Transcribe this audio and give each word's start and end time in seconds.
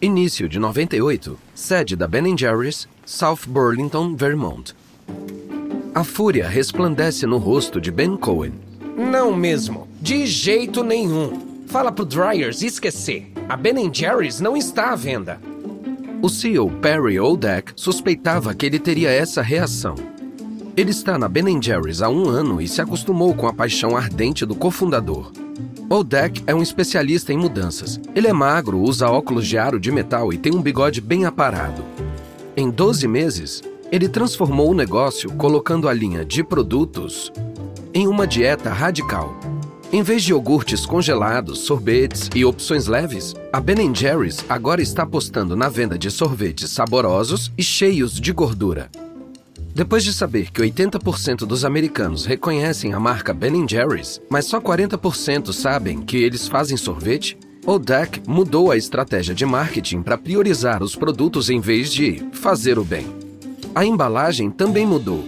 Início 0.00 0.46
de 0.46 0.58
98, 0.58 1.38
sede 1.54 1.96
da 1.96 2.06
Ben 2.06 2.36
Jerry's, 2.36 2.86
South 3.06 3.46
Burlington, 3.46 4.14
Vermont. 4.14 4.74
A 5.94 6.04
fúria 6.04 6.46
resplandece 6.46 7.26
no 7.26 7.38
rosto 7.38 7.80
de 7.80 7.90
Ben 7.90 8.14
Cohen. 8.14 8.52
Não 8.94 9.34
mesmo. 9.34 9.88
De 9.98 10.26
jeito 10.26 10.84
nenhum. 10.84 11.64
Fala 11.66 11.90
pro 11.90 12.04
Dryers 12.04 12.60
esquecer. 12.60 13.32
A 13.48 13.56
Ben 13.56 13.90
Jerry's 13.90 14.38
não 14.38 14.54
está 14.54 14.92
à 14.92 14.96
venda. 14.96 15.40
O 16.20 16.28
CEO 16.28 16.70
Perry 16.70 17.18
Odeck 17.18 17.72
suspeitava 17.74 18.54
que 18.54 18.66
ele 18.66 18.78
teria 18.78 19.10
essa 19.10 19.40
reação. 19.40 19.94
Ele 20.76 20.90
está 20.90 21.18
na 21.18 21.26
Ben 21.26 21.60
Jerry's 21.62 22.02
há 22.02 22.10
um 22.10 22.28
ano 22.28 22.60
e 22.60 22.68
se 22.68 22.82
acostumou 22.82 23.34
com 23.34 23.46
a 23.46 23.54
paixão 23.54 23.96
ardente 23.96 24.44
do 24.44 24.54
cofundador. 24.54 25.32
Odeck 25.88 26.42
é 26.48 26.54
um 26.54 26.62
especialista 26.62 27.32
em 27.32 27.38
mudanças. 27.38 28.00
Ele 28.12 28.26
é 28.26 28.32
magro, 28.32 28.80
usa 28.80 29.08
óculos 29.08 29.46
de 29.46 29.56
aro 29.56 29.78
de 29.78 29.92
metal 29.92 30.32
e 30.32 30.38
tem 30.38 30.52
um 30.52 30.60
bigode 30.60 31.00
bem 31.00 31.24
aparado. 31.24 31.84
Em 32.56 32.68
12 32.68 33.06
meses, 33.06 33.62
ele 33.92 34.08
transformou 34.08 34.70
o 34.70 34.74
negócio 34.74 35.32
colocando 35.34 35.88
a 35.88 35.92
linha 35.92 36.24
de 36.24 36.42
produtos 36.42 37.32
em 37.94 38.08
uma 38.08 38.26
dieta 38.26 38.70
radical. 38.70 39.36
Em 39.92 40.02
vez 40.02 40.24
de 40.24 40.32
iogurtes 40.32 40.84
congelados, 40.84 41.60
sorvetes 41.60 42.28
e 42.34 42.44
opções 42.44 42.88
leves, 42.88 43.36
a 43.52 43.60
Ben 43.60 43.94
Jerry's 43.94 44.44
agora 44.48 44.82
está 44.82 45.04
apostando 45.04 45.54
na 45.54 45.68
venda 45.68 45.96
de 45.96 46.10
sorvetes 46.10 46.72
saborosos 46.72 47.52
e 47.56 47.62
cheios 47.62 48.20
de 48.20 48.32
gordura. 48.32 48.90
Depois 49.76 50.02
de 50.02 50.10
saber 50.10 50.50
que 50.50 50.62
80% 50.62 51.40
dos 51.40 51.62
americanos 51.62 52.24
reconhecem 52.24 52.94
a 52.94 52.98
marca 52.98 53.34
Ben 53.34 53.68
Jerry's, 53.68 54.22
mas 54.30 54.46
só 54.46 54.58
40% 54.58 55.52
sabem 55.52 56.00
que 56.00 56.16
eles 56.16 56.48
fazem 56.48 56.78
sorvete, 56.78 57.36
Odak 57.66 58.22
mudou 58.26 58.70
a 58.70 58.76
estratégia 58.78 59.34
de 59.34 59.44
marketing 59.44 60.00
para 60.00 60.16
priorizar 60.16 60.82
os 60.82 60.96
produtos 60.96 61.50
em 61.50 61.60
vez 61.60 61.92
de 61.92 62.26
fazer 62.32 62.78
o 62.78 62.84
bem. 62.84 63.06
A 63.74 63.84
embalagem 63.84 64.50
também 64.50 64.86
mudou. 64.86 65.26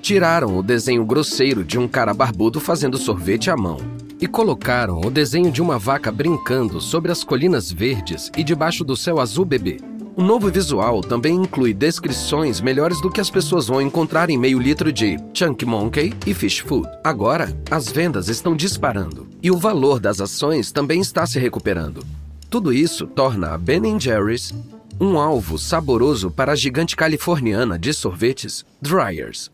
Tiraram 0.00 0.56
o 0.56 0.62
desenho 0.62 1.04
grosseiro 1.04 1.62
de 1.62 1.78
um 1.78 1.86
cara 1.86 2.14
barbudo 2.14 2.60
fazendo 2.60 2.96
sorvete 2.96 3.50
à 3.50 3.56
mão 3.58 3.76
e 4.18 4.26
colocaram 4.26 5.02
o 5.02 5.10
desenho 5.10 5.52
de 5.52 5.60
uma 5.60 5.78
vaca 5.78 6.10
brincando 6.10 6.80
sobre 6.80 7.12
as 7.12 7.22
colinas 7.22 7.70
verdes 7.70 8.30
e 8.38 8.42
debaixo 8.42 8.84
do 8.84 8.96
céu 8.96 9.20
azul 9.20 9.44
bebê. 9.44 9.91
O 10.14 10.22
novo 10.22 10.50
visual 10.50 11.00
também 11.00 11.34
inclui 11.34 11.72
descrições 11.72 12.60
melhores 12.60 13.00
do 13.00 13.10
que 13.10 13.20
as 13.20 13.30
pessoas 13.30 13.68
vão 13.68 13.80
encontrar 13.80 14.28
em 14.28 14.36
meio 14.36 14.58
litro 14.58 14.92
de 14.92 15.16
Chunk 15.32 15.64
Monkey 15.64 16.12
e 16.26 16.34
Fish 16.34 16.58
Food. 16.58 16.86
Agora, 17.02 17.56
as 17.70 17.90
vendas 17.90 18.28
estão 18.28 18.54
disparando 18.54 19.26
e 19.42 19.50
o 19.50 19.56
valor 19.56 19.98
das 19.98 20.20
ações 20.20 20.70
também 20.70 21.00
está 21.00 21.26
se 21.26 21.38
recuperando. 21.38 22.04
Tudo 22.50 22.74
isso 22.74 23.06
torna 23.06 23.54
a 23.54 23.58
Ben 23.58 23.98
Jerry's 23.98 24.52
um 25.00 25.18
alvo 25.18 25.58
saboroso 25.58 26.30
para 26.30 26.52
a 26.52 26.56
gigante 26.56 26.94
californiana 26.94 27.78
de 27.78 27.94
sorvetes 27.94 28.66
Dryers. 28.82 29.50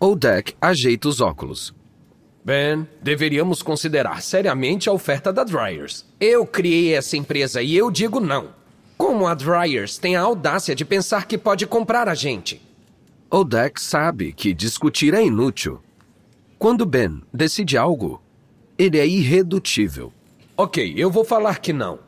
Odeck 0.00 0.54
ajeita 0.58 1.06
os 1.06 1.20
óculos. 1.20 1.74
Ben, 2.42 2.88
deveríamos 3.02 3.62
considerar 3.62 4.22
seriamente 4.22 4.88
a 4.88 4.92
oferta 4.92 5.30
da 5.30 5.44
Dryers. 5.44 6.06
Eu 6.18 6.46
criei 6.46 6.94
essa 6.94 7.16
empresa 7.16 7.60
e 7.60 7.76
eu 7.76 7.90
digo 7.90 8.20
não. 8.20 8.55
Como 8.96 9.26
a 9.26 9.34
Dryers 9.34 9.98
tem 9.98 10.16
a 10.16 10.22
audácia 10.22 10.74
de 10.74 10.84
pensar 10.84 11.26
que 11.26 11.36
pode 11.36 11.66
comprar 11.66 12.08
a 12.08 12.14
gente? 12.14 12.62
Odeck 13.30 13.80
sabe 13.80 14.32
que 14.32 14.54
discutir 14.54 15.12
é 15.12 15.22
inútil. 15.22 15.80
Quando 16.58 16.86
Ben 16.86 17.20
decide 17.32 17.76
algo, 17.76 18.22
ele 18.78 18.98
é 18.98 19.06
irredutível. 19.06 20.12
Ok, 20.56 20.94
eu 20.96 21.10
vou 21.10 21.24
falar 21.24 21.58
que 21.58 21.74
não. 21.74 21.98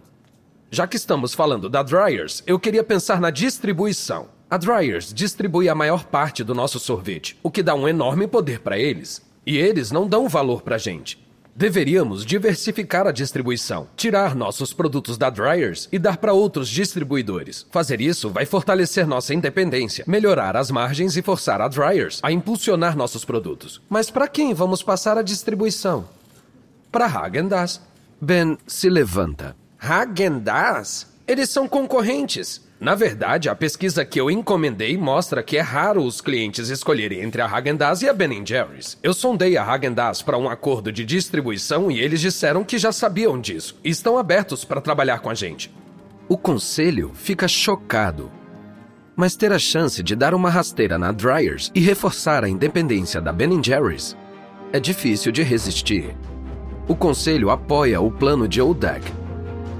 Já 0.70 0.86
que 0.86 0.96
estamos 0.96 1.34
falando 1.34 1.68
da 1.68 1.82
Dryers, 1.82 2.42
eu 2.46 2.58
queria 2.58 2.82
pensar 2.82 3.20
na 3.20 3.30
distribuição. 3.30 4.28
A 4.48 4.56
Dryers 4.56 5.12
distribui 5.12 5.68
a 5.68 5.74
maior 5.74 6.04
parte 6.04 6.42
do 6.42 6.54
nosso 6.54 6.78
sorvete, 6.78 7.38
o 7.42 7.50
que 7.50 7.62
dá 7.62 7.74
um 7.74 7.86
enorme 7.86 8.26
poder 8.26 8.60
para 8.60 8.78
eles. 8.78 9.22
E 9.44 9.58
eles 9.58 9.90
não 9.90 10.08
dão 10.08 10.26
valor 10.26 10.62
para 10.62 10.76
a 10.76 10.78
gente. 10.78 11.18
Deveríamos 11.58 12.24
diversificar 12.24 13.08
a 13.08 13.10
distribuição, 13.10 13.88
tirar 13.96 14.32
nossos 14.36 14.72
produtos 14.72 15.18
da 15.18 15.28
Dryers 15.28 15.88
e 15.90 15.98
dar 15.98 16.16
para 16.16 16.32
outros 16.32 16.68
distribuidores. 16.68 17.66
Fazer 17.72 18.00
isso 18.00 18.30
vai 18.30 18.46
fortalecer 18.46 19.08
nossa 19.08 19.34
independência, 19.34 20.04
melhorar 20.06 20.56
as 20.56 20.70
margens 20.70 21.16
e 21.16 21.22
forçar 21.22 21.60
a 21.60 21.66
Dryers 21.66 22.20
a 22.22 22.30
impulsionar 22.30 22.96
nossos 22.96 23.24
produtos. 23.24 23.82
Mas 23.88 24.08
para 24.08 24.28
quem 24.28 24.54
vamos 24.54 24.84
passar 24.84 25.18
a 25.18 25.22
distribuição? 25.22 26.08
Para 26.92 27.08
Häagen-Dazs. 27.08 27.80
Ben 28.20 28.56
se 28.64 28.88
levanta. 28.88 29.56
Häagen-Dazs? 29.82 31.08
Eles 31.26 31.50
são 31.50 31.66
concorrentes. 31.66 32.67
Na 32.80 32.94
verdade, 32.94 33.48
a 33.48 33.56
pesquisa 33.56 34.04
que 34.04 34.20
eu 34.20 34.30
encomendei 34.30 34.96
mostra 34.96 35.42
que 35.42 35.56
é 35.56 35.60
raro 35.60 36.04
os 36.04 36.20
clientes 36.20 36.68
escolherem 36.68 37.22
entre 37.22 37.42
a 37.42 37.48
Häagen-Dazs 37.48 38.02
e 38.02 38.08
a 38.08 38.12
Ben 38.12 38.46
Jerry's. 38.46 38.96
Eu 39.02 39.12
sondei 39.12 39.56
a 39.56 39.64
Häagen-Dazs 39.64 40.22
para 40.22 40.38
um 40.38 40.48
acordo 40.48 40.92
de 40.92 41.04
distribuição 41.04 41.90
e 41.90 41.98
eles 41.98 42.20
disseram 42.20 42.62
que 42.62 42.78
já 42.78 42.92
sabiam 42.92 43.40
disso 43.40 43.76
e 43.82 43.90
estão 43.90 44.16
abertos 44.16 44.64
para 44.64 44.80
trabalhar 44.80 45.18
com 45.18 45.28
a 45.28 45.34
gente. 45.34 45.74
O 46.28 46.38
conselho 46.38 47.10
fica 47.14 47.48
chocado. 47.48 48.30
Mas 49.16 49.34
ter 49.34 49.52
a 49.52 49.58
chance 49.58 50.00
de 50.00 50.14
dar 50.14 50.32
uma 50.32 50.48
rasteira 50.48 50.96
na 50.96 51.10
Dryers 51.10 51.72
e 51.74 51.80
reforçar 51.80 52.44
a 52.44 52.48
independência 52.48 53.20
da 53.20 53.32
Ben 53.32 53.60
Jerry's 53.60 54.16
é 54.72 54.78
difícil 54.78 55.32
de 55.32 55.42
resistir. 55.42 56.16
O 56.86 56.94
conselho 56.94 57.50
apoia 57.50 58.00
o 58.00 58.08
plano 58.08 58.46
de 58.46 58.62
Odag 58.62 59.02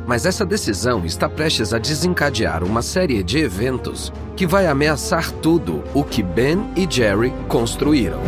mas 0.08 0.24
essa 0.24 0.46
decisão 0.46 1.04
está 1.04 1.28
prestes 1.28 1.74
a 1.74 1.78
desencadear 1.78 2.64
uma 2.64 2.80
série 2.80 3.22
de 3.22 3.40
eventos 3.40 4.10
que 4.34 4.46
vai 4.46 4.66
ameaçar 4.66 5.30
tudo 5.30 5.84
o 5.92 6.02
que 6.02 6.22
Ben 6.22 6.64
e 6.74 6.90
Jerry 6.90 7.30
construíram. 7.46 8.22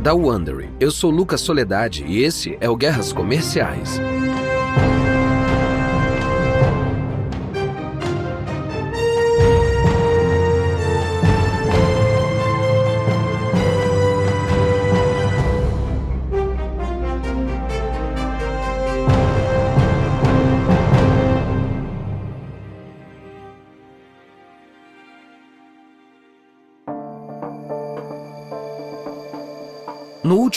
Da 0.00 0.14
Wondery, 0.14 0.70
eu 0.80 0.90
sou 0.90 1.10
Lucas 1.10 1.42
Soledade 1.42 2.06
e 2.06 2.22
esse 2.22 2.56
é 2.58 2.70
o 2.70 2.74
Guerras 2.74 3.12
Comerciais. 3.12 4.00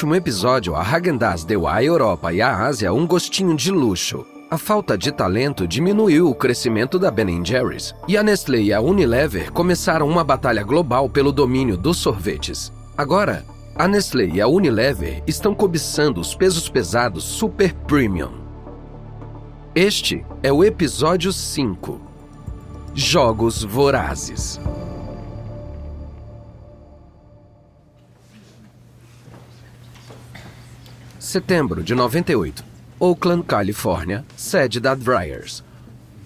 Último 0.01 0.16
episódio, 0.16 0.75
a 0.75 0.84
Häagen-Dazs 0.84 1.44
deu 1.44 1.67
à 1.67 1.84
Europa 1.84 2.34
e 2.34 2.41
à 2.41 2.66
Ásia 2.66 2.91
um 2.91 3.06
gostinho 3.06 3.56
de 3.56 3.69
luxo. 3.69 4.25
A 4.50 4.57
falta 4.57 4.97
de 4.97 5.12
talento 5.12 5.67
diminuiu 5.67 6.28
o 6.28 6.34
crescimento 6.34 6.97
da 6.97 7.12
Ben 7.12 7.45
Jerry's, 7.45 7.94
e 8.07 8.17
a 8.17 8.23
Nestlé 8.23 8.61
e 8.61 8.73
a 8.73 8.81
Unilever 8.81 9.51
começaram 9.51 10.09
uma 10.09 10.23
batalha 10.23 10.63
global 10.63 11.07
pelo 11.07 11.31
domínio 11.31 11.78
dos 11.78 11.97
sorvetes. 11.97 12.73
Agora, 12.97 13.45
a 13.75 13.88
Nestlé 13.88 14.25
e 14.25 14.41
a 14.41 14.47
Unilever 14.47 15.22
estão 15.28 15.53
cobiçando 15.53 16.19
os 16.19 16.34
pesos 16.34 16.67
pesados 16.67 17.23
super 17.23 17.72
premium. 17.72 18.31
Este 19.75 20.25
é 20.41 20.51
o 20.51 20.63
episódio 20.63 21.31
5 21.31 22.01
Jogos 22.96 23.64
Vorazes. 23.64 24.59
Setembro 31.31 31.81
de 31.81 31.95
98. 31.95 32.61
Oakland, 32.99 33.43
Califórnia, 33.43 34.25
sede 34.35 34.81
da 34.81 34.93
Dryers. 34.93 35.63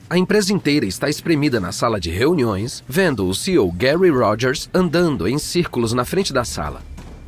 A 0.09 0.17
empresa 0.17 0.51
inteira 0.51 0.83
está 0.83 1.07
espremida 1.07 1.59
na 1.59 1.71
sala 1.71 1.99
de 1.99 2.09
reuniões, 2.09 2.83
vendo 2.89 3.27
o 3.27 3.35
CEO 3.35 3.71
Gary 3.71 4.09
Rogers 4.09 4.67
andando 4.73 5.27
em 5.27 5.37
círculos 5.37 5.93
na 5.93 6.05
frente 6.05 6.33
da 6.33 6.43
sala. 6.43 6.81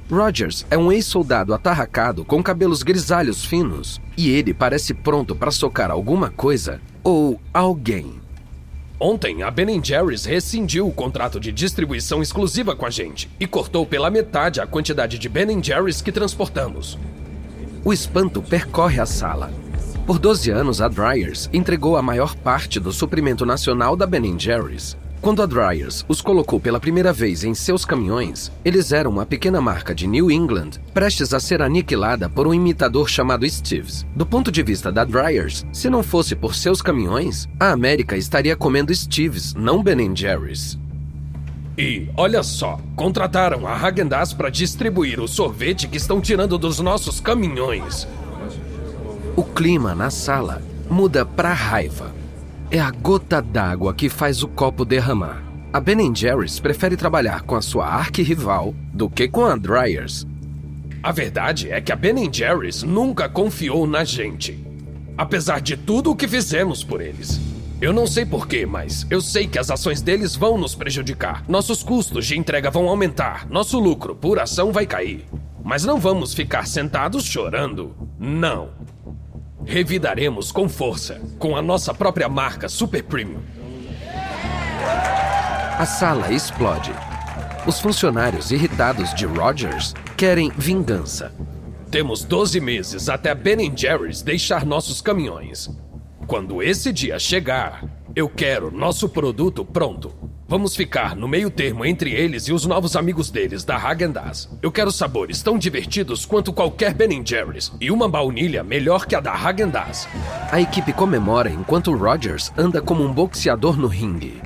Rogers 0.09 0.65
é 0.71 0.75
um 0.75 0.91
ex-soldado 0.91 1.53
atarracado 1.53 2.25
com 2.25 2.41
cabelos 2.41 2.81
grisalhos 2.81 3.45
finos 3.45 4.01
e 4.17 4.31
ele 4.31 4.55
parece 4.55 4.95
pronto 4.95 5.35
para 5.35 5.51
socar 5.51 5.91
alguma 5.91 6.31
coisa 6.31 6.81
ou 7.03 7.39
alguém. 7.53 8.19
Ontem, 8.99 9.43
a 9.43 9.51
Ben 9.51 9.79
Jerry's 9.83 10.25
rescindiu 10.25 10.87
o 10.87 10.91
contrato 10.91 11.39
de 11.39 11.51
distribuição 11.51 12.23
exclusiva 12.23 12.75
com 12.75 12.87
a 12.87 12.89
gente 12.89 13.29
e 13.39 13.45
cortou 13.45 13.85
pela 13.85 14.09
metade 14.09 14.59
a 14.59 14.65
quantidade 14.65 15.19
de 15.19 15.29
Ben 15.29 15.63
Jerry's 15.63 16.01
que 16.01 16.11
transportamos. 16.11 16.97
O 17.87 17.93
espanto 17.93 18.41
percorre 18.41 18.99
a 18.99 19.05
sala. 19.05 19.49
Por 20.05 20.19
12 20.19 20.51
anos, 20.51 20.81
a 20.81 20.89
Dryers 20.89 21.49
entregou 21.53 21.95
a 21.95 22.01
maior 22.01 22.35
parte 22.35 22.81
do 22.81 22.91
suprimento 22.91 23.45
nacional 23.45 23.95
da 23.95 24.05
Ben 24.05 24.37
Jerry's. 24.37 24.97
Quando 25.21 25.41
a 25.41 25.45
Dryers 25.45 26.03
os 26.05 26.19
colocou 26.19 26.59
pela 26.59 26.81
primeira 26.81 27.13
vez 27.13 27.45
em 27.45 27.53
seus 27.53 27.85
caminhões, 27.85 28.51
eles 28.65 28.91
eram 28.91 29.11
uma 29.11 29.25
pequena 29.25 29.61
marca 29.61 29.95
de 29.95 30.05
New 30.05 30.29
England 30.29 30.71
prestes 30.93 31.33
a 31.33 31.39
ser 31.39 31.61
aniquilada 31.61 32.29
por 32.29 32.45
um 32.45 32.53
imitador 32.53 33.07
chamado 33.07 33.49
Steves. 33.49 34.05
Do 34.13 34.25
ponto 34.25 34.51
de 34.51 34.61
vista 34.61 34.91
da 34.91 35.05
Dryers, 35.05 35.65
se 35.71 35.89
não 35.89 36.03
fosse 36.03 36.35
por 36.35 36.55
seus 36.55 36.81
caminhões, 36.81 37.47
a 37.57 37.71
América 37.71 38.17
estaria 38.17 38.57
comendo 38.57 38.93
Steves, 38.93 39.53
não 39.53 39.81
Ben 39.81 40.13
Jerry's. 40.13 40.77
E, 41.77 42.09
olha 42.17 42.41
só, 42.41 42.79
contrataram 42.95 43.67
a 43.67 43.77
Häagen-Dazs 43.77 44.33
para 44.33 44.49
distribuir 44.49 45.19
o 45.19 45.27
sorvete 45.27 45.87
que 45.87 45.97
estão 45.97 46.19
tirando 46.19 46.57
dos 46.57 46.79
nossos 46.79 47.19
caminhões. 47.19 48.07
O 49.35 49.43
clima 49.43 49.93
na 49.93 50.09
sala 50.09 50.63
muda 50.89 51.23
para 51.23 51.53
raiva. 51.53 52.11
É 52.71 52.79
a 52.79 52.89
gota 52.89 53.39
d'água 53.39 53.93
que 53.93 54.09
faz 54.09 54.41
o 54.41 54.47
copo 54.47 54.83
derramar. 54.83 55.43
A 55.71 55.79
Ben 55.79 56.15
Jerry's 56.15 56.59
prefere 56.59 56.97
trabalhar 56.97 57.43
com 57.43 57.55
a 57.55 57.61
sua 57.61 57.85
arquirrival 57.85 58.73
do 58.91 59.07
que 59.07 59.27
com 59.27 59.45
a 59.45 59.55
Dryers. 59.55 60.25
A 61.03 61.11
verdade 61.11 61.69
é 61.71 61.79
que 61.79 61.91
a 61.91 61.95
Ben 61.95 62.33
Jerry's 62.33 62.81
nunca 62.81 63.29
confiou 63.29 63.85
na 63.85 64.03
gente. 64.03 64.57
Apesar 65.15 65.61
de 65.61 65.77
tudo 65.77 66.09
o 66.09 66.15
que 66.15 66.27
fizemos 66.27 66.83
por 66.83 67.01
eles. 67.01 67.39
Eu 67.79 67.93
não 67.93 68.07
sei 68.07 68.25
porquê, 68.25 68.65
mas 68.65 69.05
eu 69.07 69.21
sei 69.21 69.47
que 69.47 69.59
as 69.59 69.69
ações 69.69 70.01
deles 70.01 70.35
vão 70.35 70.57
nos 70.57 70.73
prejudicar. 70.73 71.43
Nossos 71.47 71.83
custos 71.83 72.25
de 72.25 72.35
entrega 72.35 72.71
vão 72.71 72.89
aumentar, 72.89 73.47
nosso 73.49 73.77
lucro 73.77 74.15
por 74.15 74.39
ação 74.39 74.71
vai 74.71 74.87
cair. 74.87 75.25
Mas 75.63 75.85
não 75.85 75.99
vamos 75.99 76.33
ficar 76.33 76.65
sentados 76.65 77.23
chorando. 77.23 77.95
Não. 78.17 78.71
Revidaremos 79.63 80.51
com 80.51 80.67
força, 80.67 81.21
com 81.37 81.55
a 81.55 81.61
nossa 81.61 81.93
própria 81.93 82.27
marca 82.27 82.67
Super 82.67 83.03
Premium. 83.03 83.41
A 85.77 85.85
sala 85.85 86.33
explode. 86.33 86.91
Os 87.67 87.79
funcionários 87.79 88.49
irritados 88.49 89.13
de 89.13 89.27
Rogers 89.27 89.93
querem 90.15 90.51
vingança. 90.57 91.31
Temos 91.91 92.23
12 92.23 92.59
meses 92.59 93.07
até 93.07 93.29
a 93.29 93.35
Ben 93.35 93.71
Jerry's 93.77 94.23
deixar 94.23 94.65
nossos 94.65 94.99
caminhões. 94.99 95.69
Quando 96.27 96.61
esse 96.61 96.91
dia 96.91 97.17
chegar, 97.17 97.85
eu 98.13 98.27
quero 98.27 98.69
nosso 98.69 99.07
produto 99.07 99.63
pronto. 99.63 100.13
Vamos 100.45 100.75
ficar 100.75 101.15
no 101.15 101.25
meio 101.25 101.49
termo 101.49 101.85
entre 101.85 102.11
eles 102.11 102.49
e 102.49 102.53
os 102.53 102.65
novos 102.65 102.97
amigos 102.97 103.31
deles 103.31 103.63
da 103.63 103.77
Häagen-Dazs. 103.77 104.49
Eu 104.61 104.69
quero 104.69 104.91
sabores 104.91 105.41
tão 105.41 105.57
divertidos 105.57 106.25
quanto 106.25 106.51
qualquer 106.51 106.93
Ben 106.93 107.25
Jerry's 107.25 107.71
e 107.79 107.89
uma 107.89 108.09
baunilha 108.09 108.61
melhor 108.61 109.05
que 109.05 109.15
a 109.15 109.21
da 109.21 109.33
Häagen-Dazs. 109.33 110.09
A 110.51 110.59
equipe 110.59 110.91
comemora 110.91 111.49
enquanto 111.49 111.95
Rogers 111.95 112.51
anda 112.57 112.81
como 112.81 113.05
um 113.05 113.13
boxeador 113.13 113.77
no 113.77 113.87
ringue. 113.87 114.41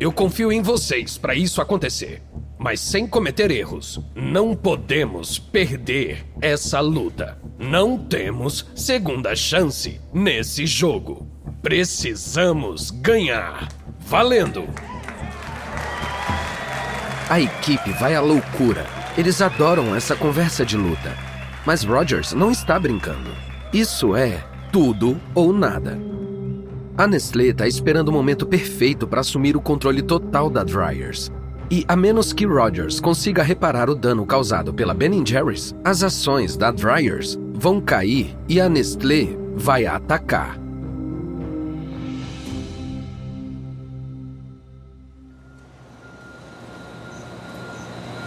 Eu 0.00 0.10
confio 0.10 0.50
em 0.50 0.62
vocês 0.62 1.16
para 1.16 1.32
isso 1.32 1.62
acontecer, 1.62 2.22
mas 2.58 2.80
sem 2.80 3.06
cometer 3.06 3.52
erros. 3.52 4.00
Não 4.16 4.52
podemos 4.52 5.38
perder 5.38 6.26
essa 6.40 6.80
luta. 6.80 7.38
Não 7.58 7.98
temos 7.98 8.64
segunda 8.72 9.34
chance 9.34 10.00
nesse 10.14 10.64
jogo. 10.64 11.26
Precisamos 11.60 12.92
ganhar. 12.92 13.66
Valendo! 13.98 14.62
A 17.28 17.40
equipe 17.40 17.90
vai 17.98 18.14
à 18.14 18.20
loucura. 18.20 18.86
Eles 19.16 19.42
adoram 19.42 19.92
essa 19.92 20.14
conversa 20.14 20.64
de 20.64 20.76
luta. 20.76 21.12
Mas 21.66 21.82
Rogers 21.82 22.32
não 22.32 22.52
está 22.52 22.78
brincando. 22.78 23.30
Isso 23.72 24.14
é 24.14 24.44
tudo 24.70 25.20
ou 25.34 25.52
nada. 25.52 25.98
A 26.96 27.08
Nestlé 27.08 27.46
está 27.46 27.66
esperando 27.66 28.10
o 28.10 28.12
momento 28.12 28.46
perfeito 28.46 29.04
para 29.04 29.20
assumir 29.20 29.56
o 29.56 29.60
controle 29.60 30.00
total 30.00 30.48
da 30.48 30.62
Dryers. 30.62 31.28
E 31.68 31.84
a 31.88 31.96
menos 31.96 32.32
que 32.32 32.46
Rogers 32.46 33.00
consiga 33.00 33.42
reparar 33.42 33.90
o 33.90 33.96
dano 33.96 34.24
causado 34.24 34.72
pela 34.72 34.94
Ben 34.94 35.26
Jerry's, 35.26 35.74
as 35.84 36.04
ações 36.04 36.56
da 36.56 36.70
Dryers 36.70 37.36
vão 37.58 37.80
cair 37.80 38.36
e 38.48 38.60
a 38.60 38.68
Nestlé 38.68 39.36
vai 39.56 39.84
atacar. 39.84 40.56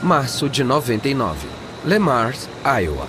Março 0.04 0.50
de 0.50 0.66
99. 0.66 1.48
Le 1.86 1.98
Mars, 1.98 2.50
Iowa. 2.66 3.07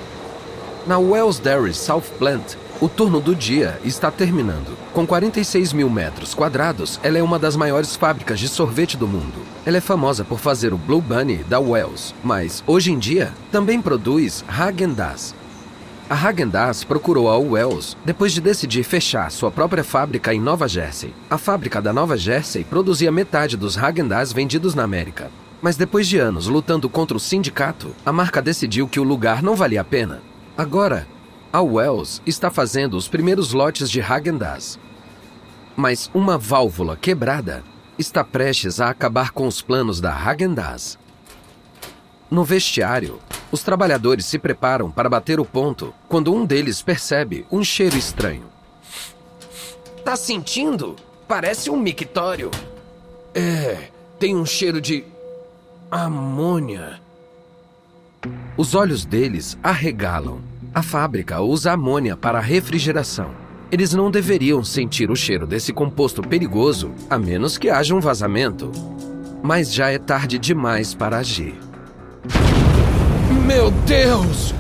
Na 0.86 0.96
Wells 0.98 1.40
Dairy 1.40 1.74
South 1.74 2.04
Plant, 2.19 2.56
o 2.80 2.88
turno 2.88 3.20
do 3.20 3.34
dia 3.34 3.80
está 3.84 4.08
terminando. 4.08 4.76
Com 4.92 5.04
46 5.04 5.72
mil 5.72 5.90
metros 5.90 6.34
quadrados, 6.34 7.00
ela 7.02 7.19
é 7.19 7.22
uma 7.22 7.38
das 7.38 7.56
maiores 7.56 7.96
fábricas 7.96 8.38
de 8.38 8.48
sorvete 8.48 8.96
do 8.96 9.08
mundo. 9.08 9.42
Ela 9.66 9.78
é 9.78 9.80
famosa 9.80 10.22
por 10.22 10.38
fazer 10.38 10.72
o 10.72 10.78
Blue 10.78 11.00
Bunny 11.00 11.38
da 11.44 11.58
Wells, 11.58 12.14
mas 12.22 12.62
hoje 12.64 12.92
em 12.92 12.98
dia 12.98 13.32
também 13.50 13.82
produz 13.82 14.44
Häagen-Dazs. 14.48 15.41
A 16.12 16.14
Häagen-Dazs 16.14 16.84
procurou 16.84 17.30
a 17.30 17.38
Wells 17.38 17.96
depois 18.04 18.34
de 18.34 18.40
decidir 18.42 18.82
fechar 18.82 19.30
sua 19.30 19.50
própria 19.50 19.82
fábrica 19.82 20.34
em 20.34 20.38
Nova 20.38 20.68
Jersey. 20.68 21.14
A 21.30 21.38
fábrica 21.38 21.80
da 21.80 21.90
Nova 21.90 22.18
Jersey 22.18 22.64
produzia 22.64 23.10
metade 23.10 23.56
dos 23.56 23.78
Häagen-Dazs 23.78 24.30
vendidos 24.30 24.74
na 24.74 24.82
América. 24.82 25.30
Mas 25.62 25.74
depois 25.74 26.06
de 26.06 26.18
anos 26.18 26.48
lutando 26.48 26.86
contra 26.86 27.16
o 27.16 27.20
sindicato, 27.20 27.96
a 28.04 28.12
marca 28.12 28.42
decidiu 28.42 28.86
que 28.86 29.00
o 29.00 29.02
lugar 29.02 29.42
não 29.42 29.56
valia 29.56 29.80
a 29.80 29.84
pena. 29.84 30.20
Agora, 30.54 31.08
a 31.50 31.62
Wells 31.62 32.20
está 32.26 32.50
fazendo 32.50 32.94
os 32.94 33.08
primeiros 33.08 33.54
lotes 33.54 33.90
de 33.90 34.00
Häagen-Dazs. 34.00 34.78
Mas 35.74 36.10
uma 36.12 36.36
válvula 36.36 36.94
quebrada 36.94 37.64
está 37.98 38.22
prestes 38.22 38.82
a 38.82 38.90
acabar 38.90 39.30
com 39.30 39.46
os 39.46 39.62
planos 39.62 39.98
da 39.98 40.10
Häagen-Dazs. 40.10 40.98
No 42.32 42.44
vestiário, 42.44 43.20
os 43.50 43.62
trabalhadores 43.62 44.25
se 44.25 44.38
preparam 44.38 44.90
para 44.90 45.06
bater 45.06 45.38
o 45.38 45.44
ponto 45.44 45.93
quando 46.08 46.34
um 46.34 46.46
deles 46.46 46.81
percebe 46.81 47.44
um 47.52 47.62
cheiro 47.62 47.94
estranho. 47.94 48.44
Tá 50.02 50.17
sentindo? 50.17 50.96
Parece 51.29 51.69
um 51.69 51.76
mictório. 51.76 52.50
É, 53.34 53.90
tem 54.19 54.34
um 54.34 54.46
cheiro 54.46 54.81
de 54.81 55.05
amônia. 55.90 57.02
Os 58.56 58.75
olhos 58.75 59.05
deles 59.05 59.58
arregalam. 59.62 60.40
A 60.73 60.82
fábrica 60.82 61.43
usa 61.43 61.73
amônia 61.73 62.17
para 62.17 62.40
refrigeração. 62.40 63.34
Eles 63.70 63.93
não 63.93 64.11
deveriam 64.11 64.64
sentir 64.64 65.11
o 65.11 65.17
cheiro 65.17 65.46
desse 65.46 65.70
composto 65.70 66.23
perigoso, 66.23 66.93
a 67.11 67.19
menos 67.19 67.58
que 67.58 67.69
haja 67.69 67.94
um 67.94 68.00
vazamento. 68.00 68.72
Mas 69.43 69.70
já 69.70 69.91
é 69.91 69.98
tarde 69.98 70.39
demais 70.39 70.94
para 70.94 71.19
agir. 71.19 71.71
Meu 73.46 73.70
Deus! 73.70 74.55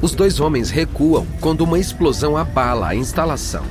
Os 0.00 0.12
dois 0.14 0.40
homens 0.40 0.70
recuam 0.70 1.26
quando 1.40 1.62
uma 1.62 1.78
explosão 1.78 2.36
abala 2.36 2.88
a 2.88 2.94
instalação. 2.94 3.64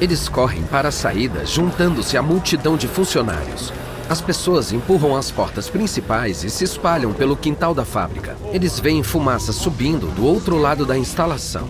Eles 0.00 0.28
correm 0.28 0.62
para 0.64 0.88
a 0.88 0.92
saída, 0.92 1.44
juntando-se 1.44 2.16
à 2.16 2.22
multidão 2.22 2.76
de 2.76 2.86
funcionários. 2.86 3.72
As 4.08 4.20
pessoas 4.20 4.72
empurram 4.72 5.16
as 5.16 5.30
portas 5.30 5.68
principais 5.68 6.42
e 6.42 6.50
se 6.50 6.64
espalham 6.64 7.12
pelo 7.12 7.36
quintal 7.36 7.74
da 7.74 7.84
fábrica. 7.84 8.36
Eles 8.52 8.80
veem 8.80 9.02
fumaça 9.02 9.52
subindo 9.52 10.06
do 10.14 10.24
outro 10.24 10.56
lado 10.56 10.86
da 10.86 10.96
instalação. 10.96 11.68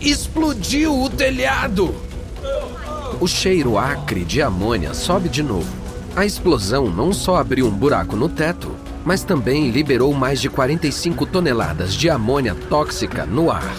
Explodiu 0.00 1.02
o 1.02 1.10
telhado! 1.10 1.94
O 3.20 3.26
cheiro 3.26 3.76
acre 3.76 4.24
de 4.24 4.40
amônia 4.40 4.94
sobe 4.94 5.28
de 5.28 5.42
novo. 5.42 5.70
A 6.16 6.24
explosão 6.24 6.88
não 6.88 7.12
só 7.12 7.36
abriu 7.36 7.66
um 7.66 7.70
buraco 7.70 8.16
no 8.16 8.28
teto, 8.28 8.74
mas 9.04 9.24
também 9.24 9.70
liberou 9.70 10.12
mais 10.12 10.40
de 10.40 10.48
45 10.48 11.26
toneladas 11.26 11.94
de 11.94 12.08
amônia 12.08 12.54
tóxica 12.68 13.24
no 13.24 13.50
ar. 13.50 13.74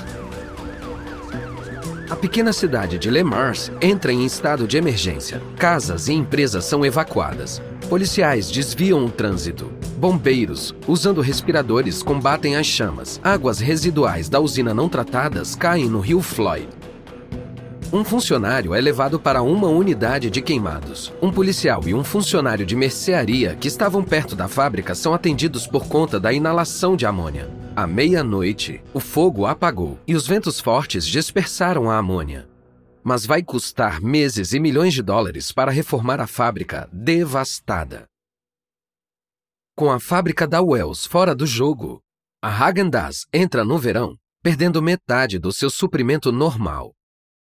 A 2.09 2.15
pequena 2.15 2.51
cidade 2.51 2.97
de 2.97 3.09
Le 3.09 3.23
Mars 3.23 3.71
entra 3.81 4.11
em 4.11 4.25
estado 4.25 4.67
de 4.67 4.75
emergência. 4.75 5.41
Casas 5.57 6.09
e 6.09 6.13
empresas 6.13 6.65
são 6.65 6.85
evacuadas. 6.85 7.61
Policiais 7.87 8.51
desviam 8.51 9.05
o 9.05 9.09
trânsito. 9.09 9.71
Bombeiros, 9.95 10.75
usando 10.87 11.21
respiradores, 11.21 12.03
combatem 12.03 12.57
as 12.57 12.65
chamas. 12.65 13.19
Águas 13.23 13.59
residuais 13.59 14.27
da 14.27 14.41
usina 14.41 14.73
não 14.73 14.89
tratadas 14.89 15.55
caem 15.55 15.87
no 15.87 16.01
rio 16.01 16.21
Floyd. 16.21 16.67
Um 17.93 18.05
funcionário 18.05 18.74
é 18.74 18.79
levado 18.79 19.19
para 19.19 19.41
uma 19.41 19.67
unidade 19.67 20.29
de 20.29 20.41
queimados. 20.41 21.12
Um 21.21 21.29
policial 21.29 21.83
e 21.86 21.93
um 21.93 22.05
funcionário 22.05 22.65
de 22.65 22.74
mercearia 22.74 23.53
que 23.55 23.67
estavam 23.67 24.01
perto 24.01 24.33
da 24.33 24.48
fábrica 24.48 24.95
são 24.95 25.13
atendidos 25.13 25.67
por 25.67 25.88
conta 25.88 26.17
da 26.17 26.31
inalação 26.31 26.95
de 26.95 27.05
amônia. 27.05 27.50
À 27.75 27.86
meia-noite, 27.86 28.81
o 28.93 29.00
fogo 29.01 29.45
apagou 29.45 30.00
e 30.07 30.15
os 30.15 30.25
ventos 30.25 30.60
fortes 30.60 31.05
dispersaram 31.05 31.89
a 31.89 31.98
amônia 31.98 32.50
mas 33.03 33.25
vai 33.25 33.41
custar 33.41 34.00
meses 34.00 34.53
e 34.53 34.60
milhões 34.60 34.93
de 34.93 35.01
dólares 35.01 35.51
para 35.51 35.71
reformar 35.71 36.19
a 36.19 36.27
fábrica 36.27 36.88
devastada. 36.93 38.05
Com 39.75 39.89
a 39.89 40.00
fábrica 40.00 40.48
da 40.48 40.62
Wells 40.62 41.07
fora 41.07 41.33
do 41.33 41.48
jogo, 41.48 42.00
a 42.43 42.50
Häagen-Dazs 42.51 43.25
entra 43.33 43.65
no 43.65 43.79
verão 43.79 44.15
perdendo 44.43 44.81
metade 44.81 45.38
do 45.38 45.51
seu 45.51 45.69
suprimento 45.69 46.31
normal. 46.31 46.93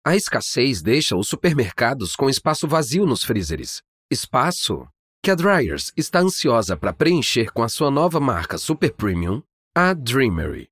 A 0.08 0.16
escassez 0.16 0.82
deixa 0.82 1.18
os 1.18 1.28
supermercados 1.28 2.16
com 2.16 2.30
espaço 2.30 2.66
vazio 2.66 3.06
nos 3.06 3.26
freezers. 3.26 3.82
Espaço 4.10 4.88
que 5.22 5.30
a 5.30 5.36
Dryers 5.36 5.92
está 5.98 6.22
ansiosa 6.22 6.78
para 6.78 6.94
preencher 6.94 7.52
com 7.52 7.62
a 7.62 7.68
sua 7.68 7.92
nova 7.92 8.18
marca 8.18 8.58
Super 8.58 8.94
Premium, 8.94 9.44
a 9.76 9.94
Dreamery. 9.94 10.70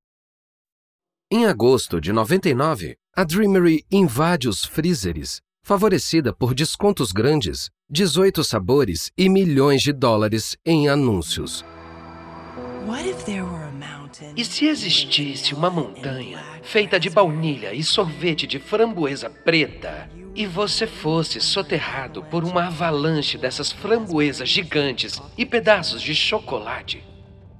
Em 1.30 1.44
agosto 1.44 2.00
de 2.00 2.14
99, 2.14 2.96
a 3.14 3.24
Dreamery 3.24 3.84
invade 3.92 4.48
os 4.48 4.64
freezers, 4.64 5.42
favorecida 5.62 6.32
por 6.32 6.54
descontos 6.54 7.12
grandes, 7.12 7.68
18 7.90 8.42
sabores 8.42 9.10
e 9.18 9.28
milhões 9.28 9.82
de 9.82 9.92
dólares 9.92 10.56
em 10.64 10.88
anúncios. 10.88 11.62
E 14.36 14.44
se 14.44 14.66
existisse 14.66 15.54
uma 15.54 15.70
montanha 15.70 16.42
feita 16.62 16.98
de 16.98 17.10
baunilha 17.10 17.74
e 17.74 17.82
sorvete 17.82 18.46
de 18.46 18.58
framboesa 18.58 19.28
preta 19.28 20.08
e 20.34 20.46
você 20.46 20.86
fosse 20.86 21.40
soterrado 21.40 22.22
por 22.24 22.44
uma 22.44 22.66
avalanche 22.66 23.38
dessas 23.38 23.72
framboesas 23.72 24.48
gigantes 24.48 25.20
e 25.36 25.46
pedaços 25.46 26.02
de 26.02 26.14
chocolate 26.14 27.02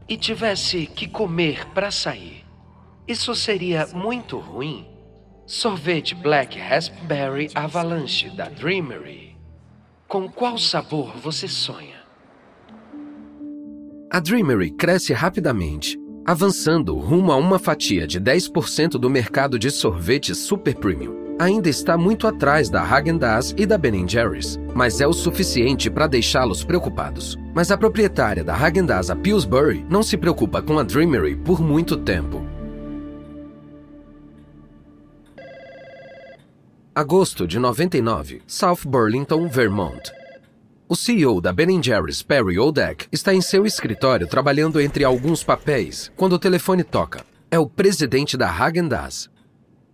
e 0.08 0.16
tivesse 0.16 0.86
que 0.86 1.08
comer 1.08 1.66
para 1.68 1.90
sair, 1.90 2.44
isso 3.08 3.34
seria 3.34 3.86
muito 3.88 4.38
ruim? 4.38 4.86
Sorvete 5.46 6.14
Black 6.14 6.58
Raspberry 6.58 7.48
Avalanche 7.54 8.28
da 8.30 8.48
Dreamery. 8.48 9.36
Com 10.08 10.28
qual 10.28 10.58
sabor 10.58 11.16
você 11.16 11.46
sonha? 11.46 12.04
A 14.10 14.20
Dreamery 14.20 14.70
cresce 14.70 15.12
rapidamente, 15.12 15.98
avançando 16.26 16.96
rumo 16.98 17.30
a 17.30 17.36
uma 17.36 17.56
fatia 17.56 18.04
de 18.04 18.20
10% 18.20 18.98
do 18.98 19.08
mercado 19.08 19.58
de 19.58 19.70
sorvetes 19.70 20.38
super 20.38 20.74
premium. 20.74 21.14
Ainda 21.38 21.68
está 21.68 21.96
muito 21.96 22.26
atrás 22.26 22.68
da 22.68 22.82
Häagen-Dazs 22.82 23.54
e 23.56 23.64
da 23.64 23.78
Ben 23.78 24.08
Jerry's, 24.08 24.58
mas 24.74 25.00
é 25.00 25.06
o 25.06 25.12
suficiente 25.12 25.88
para 25.88 26.08
deixá-los 26.08 26.64
preocupados. 26.64 27.36
Mas 27.54 27.70
a 27.70 27.76
proprietária 27.76 28.42
da 28.42 28.58
Häagen-Dazs, 28.58 29.10
a 29.10 29.14
Pillsbury, 29.14 29.86
não 29.88 30.02
se 30.02 30.16
preocupa 30.16 30.60
com 30.60 30.78
a 30.78 30.82
Dreamery 30.82 31.36
por 31.36 31.60
muito 31.60 31.96
tempo. 31.96 32.44
Agosto 36.92 37.46
de 37.46 37.58
99, 37.58 38.42
South 38.46 38.80
Burlington, 38.86 39.46
Vermont. 39.46 40.10
O 40.88 40.94
CEO 40.94 41.40
da 41.40 41.52
Ben 41.52 41.82
Jerry's, 41.82 42.22
Perry 42.22 42.60
Odak, 42.60 43.08
está 43.10 43.34
em 43.34 43.40
seu 43.40 43.66
escritório 43.66 44.28
trabalhando 44.28 44.80
entre 44.80 45.02
alguns 45.02 45.42
papéis 45.42 46.12
quando 46.16 46.34
o 46.34 46.38
telefone 46.38 46.84
toca. 46.84 47.26
É 47.50 47.58
o 47.58 47.68
presidente 47.68 48.36
da 48.36 48.46
Häagen-Dazs. 48.46 49.28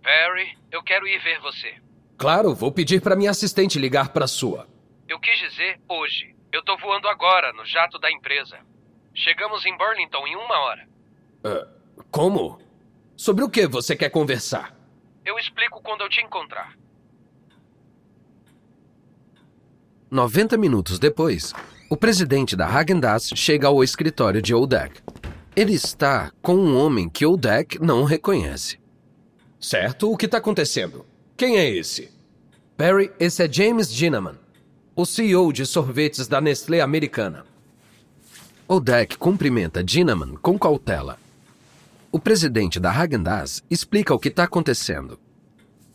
Perry, 0.03 0.55
eu 0.71 0.83
quero 0.83 1.07
ir 1.07 1.17
ver 1.23 1.39
você. 1.39 1.73
Claro, 2.15 2.53
vou 2.53 2.71
pedir 2.71 3.01
para 3.01 3.15
minha 3.15 3.31
assistente 3.31 3.79
ligar 3.79 4.09
para 4.09 4.27
sua. 4.27 4.67
Eu 5.09 5.19
quis 5.19 5.35
dizer 5.39 5.79
hoje. 5.89 6.35
Eu 6.51 6.63
tô 6.63 6.77
voando 6.77 7.07
agora 7.07 7.51
no 7.53 7.65
jato 7.65 7.97
da 7.97 8.11
empresa. 8.11 8.59
Chegamos 9.15 9.65
em 9.65 9.75
Burlington 9.75 10.27
em 10.27 10.35
uma 10.35 10.59
hora. 10.59 10.87
Uh, 11.43 12.03
como? 12.11 12.61
Sobre 13.17 13.43
o 13.43 13.49
que 13.49 13.65
você 13.65 13.95
quer 13.95 14.11
conversar? 14.11 14.77
Eu 15.25 15.39
explico 15.39 15.81
quando 15.81 16.01
eu 16.01 16.09
te 16.09 16.21
encontrar. 16.21 16.75
90 20.13 20.57
minutos 20.57 20.99
depois, 20.99 21.53
o 21.89 21.97
presidente 21.97 22.55
da 22.55 22.69
Häagen-Dazs 22.69 23.31
chega 23.35 23.67
ao 23.67 23.83
escritório 23.83 24.43
de 24.43 24.53
Odak. 24.53 25.01
Ele 25.55 25.73
está 25.73 26.31
com 26.39 26.55
um 26.55 26.77
homem 26.77 27.09
que 27.09 27.25
Odak 27.25 27.79
não 27.81 28.03
reconhece. 28.03 28.77
Certo, 29.59 30.11
o 30.11 30.15
que 30.15 30.27
está 30.27 30.37
acontecendo? 30.37 31.03
Quem 31.35 31.57
é 31.57 31.67
esse? 31.67 32.11
Perry, 32.77 33.11
esse 33.19 33.43
é 33.43 33.51
James 33.51 33.91
Ginnaman, 33.91 34.37
o 34.95 35.03
CEO 35.03 35.51
de 35.51 35.65
sorvetes 35.65 36.27
da 36.27 36.39
Nestlé 36.39 36.79
americana. 36.81 37.43
Odak 38.67 39.17
cumprimenta 39.17 39.83
Ginnaman 39.83 40.35
com 40.35 40.59
cautela. 40.59 41.17
O 42.11 42.19
presidente 42.19 42.79
da 42.79 42.93
Häagen-Dazs 42.93 43.63
explica 43.67 44.13
o 44.13 44.19
que 44.19 44.27
está 44.27 44.43
acontecendo. 44.43 45.19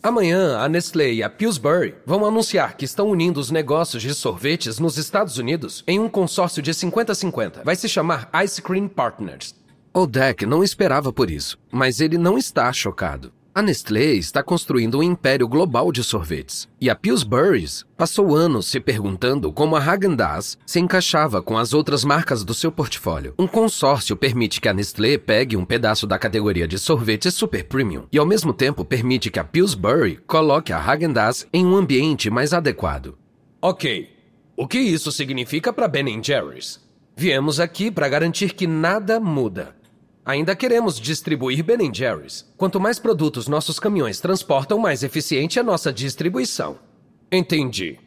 Amanhã, 0.01 0.57
a 0.57 0.69
Nestlé 0.69 1.11
e 1.11 1.21
a 1.21 1.29
Pillsbury 1.29 1.93
vão 2.05 2.25
anunciar 2.25 2.77
que 2.77 2.85
estão 2.85 3.09
unindo 3.09 3.37
os 3.37 3.51
negócios 3.51 4.01
de 4.01 4.13
sorvetes 4.13 4.79
nos 4.79 4.97
Estados 4.97 5.37
Unidos 5.37 5.83
em 5.85 5.99
um 5.99 6.07
consórcio 6.07 6.61
de 6.61 6.71
50-50. 6.71 7.65
Vai 7.65 7.75
se 7.75 7.89
chamar 7.89 8.29
Ice 8.45 8.61
Cream 8.61 8.87
Partners. 8.87 9.53
Odak 9.93 10.45
não 10.45 10.63
esperava 10.63 11.11
por 11.11 11.29
isso, 11.29 11.59
mas 11.69 11.99
ele 11.99 12.17
não 12.17 12.37
está 12.37 12.71
chocado. 12.71 13.33
A 13.53 13.63
Nestlé 13.63 14.13
está 14.13 14.43
construindo 14.43 14.99
um 14.99 15.03
império 15.03 15.47
global 15.47 15.91
de 15.91 16.03
sorvetes. 16.03 16.69
E 16.79 16.87
a 16.87 16.95
Pillsbury's 16.95 17.83
passou 17.97 18.35
anos 18.35 18.67
se 18.67 18.79
perguntando 18.79 19.51
como 19.51 19.75
a 19.75 19.83
Häagen-Dazs 19.83 20.57
se 20.65 20.79
encaixava 20.79 21.41
com 21.41 21.57
as 21.57 21.73
outras 21.73 22.03
marcas 22.03 22.43
do 22.43 22.53
seu 22.53 22.71
portfólio. 22.71 23.33
Um 23.39 23.47
consórcio 23.47 24.15
permite 24.15 24.61
que 24.61 24.69
a 24.69 24.73
Nestlé 24.73 25.17
pegue 25.17 25.57
um 25.57 25.65
pedaço 25.65 26.05
da 26.05 26.19
categoria 26.19 26.67
de 26.67 26.77
sorvetes 26.77 27.33
super 27.33 27.63
premium 27.63 28.05
e 28.11 28.19
ao 28.19 28.25
mesmo 28.25 28.53
tempo 28.53 28.85
permite 28.85 29.31
que 29.31 29.39
a 29.39 29.43
Pillsbury 29.43 30.19
coloque 30.27 30.71
a 30.71 30.79
Häagen-Dazs 30.79 31.47
em 31.51 31.65
um 31.65 31.75
ambiente 31.75 32.29
mais 32.29 32.53
adequado. 32.53 33.17
Ok. 33.59 34.09
O 34.55 34.67
que 34.67 34.77
isso 34.77 35.11
significa 35.11 35.73
para 35.73 35.87
Ben 35.87 36.23
Jerry's? 36.23 36.87
Viemos 37.17 37.59
aqui 37.59 37.89
para 37.89 38.07
garantir 38.07 38.53
que 38.53 38.67
nada 38.67 39.19
muda. 39.19 39.78
Ainda 40.29 40.55
queremos 40.55 40.99
distribuir 40.99 41.63
Ben 41.63 41.91
Jerry's. 41.91 42.45
Quanto 42.55 42.79
mais 42.79 42.99
produtos 42.99 43.47
nossos 43.47 43.79
caminhões 43.79 44.19
transportam, 44.19 44.77
mais 44.77 45.01
eficiente 45.01 45.57
é 45.57 45.63
nossa 45.63 45.91
distribuição. 45.91 46.77
Entendi. 47.31 47.97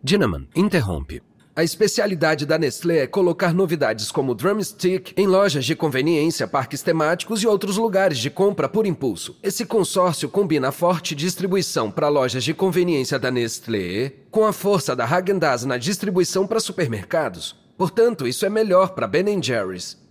Dinaman 0.00 0.46
interrompe. 0.54 1.20
A 1.56 1.64
especialidade 1.64 2.46
da 2.46 2.56
Nestlé 2.56 2.98
é 2.98 3.06
colocar 3.08 3.52
novidades 3.52 4.12
como 4.12 4.36
Drumstick 4.36 5.14
em 5.16 5.26
lojas 5.26 5.64
de 5.64 5.74
conveniência, 5.74 6.46
parques 6.46 6.80
temáticos 6.80 7.42
e 7.42 7.46
outros 7.48 7.76
lugares 7.76 8.18
de 8.18 8.30
compra 8.30 8.68
por 8.68 8.86
impulso. 8.86 9.36
Esse 9.42 9.66
consórcio 9.66 10.28
combina 10.28 10.68
a 10.68 10.72
forte 10.72 11.12
distribuição 11.12 11.90
para 11.90 12.06
lojas 12.08 12.44
de 12.44 12.54
conveniência 12.54 13.18
da 13.18 13.32
Nestlé 13.32 14.12
com 14.30 14.46
a 14.46 14.52
força 14.52 14.94
da 14.94 15.04
Häagen-Dazs 15.04 15.64
na 15.64 15.76
distribuição 15.76 16.46
para 16.46 16.60
supermercados. 16.60 17.56
Portanto, 17.76 18.28
isso 18.28 18.46
é 18.46 18.48
melhor 18.48 18.90
para 18.90 19.08
Ben 19.08 19.42
Jerry's. 19.42 20.05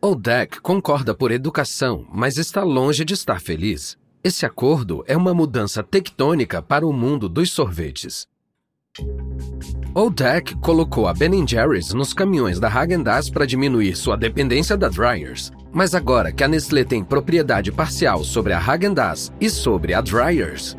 Odak 0.00 0.60
concorda 0.60 1.12
por 1.12 1.32
educação, 1.32 2.06
mas 2.12 2.38
está 2.38 2.62
longe 2.62 3.04
de 3.04 3.14
estar 3.14 3.40
feliz. 3.40 3.98
Esse 4.22 4.46
acordo 4.46 5.02
é 5.08 5.16
uma 5.16 5.34
mudança 5.34 5.82
tectônica 5.82 6.62
para 6.62 6.86
o 6.86 6.92
mundo 6.92 7.28
dos 7.28 7.50
sorvetes. 7.50 8.28
Odak 9.92 10.54
colocou 10.58 11.08
a 11.08 11.12
Ben 11.12 11.44
Jerry's 11.44 11.92
nos 11.92 12.12
caminhões 12.12 12.60
da 12.60 12.68
Häagen-Dazs 12.68 13.28
para 13.28 13.44
diminuir 13.44 13.96
sua 13.96 14.16
dependência 14.16 14.76
da 14.76 14.88
Dryers. 14.88 15.50
Mas 15.72 15.96
agora 15.96 16.30
que 16.30 16.44
a 16.44 16.48
Nestlé 16.48 16.84
tem 16.84 17.02
propriedade 17.02 17.72
parcial 17.72 18.22
sobre 18.22 18.52
a 18.52 18.60
Häagen-Dazs 18.60 19.32
e 19.40 19.50
sobre 19.50 19.94
a 19.94 20.00
Dryers, 20.00 20.76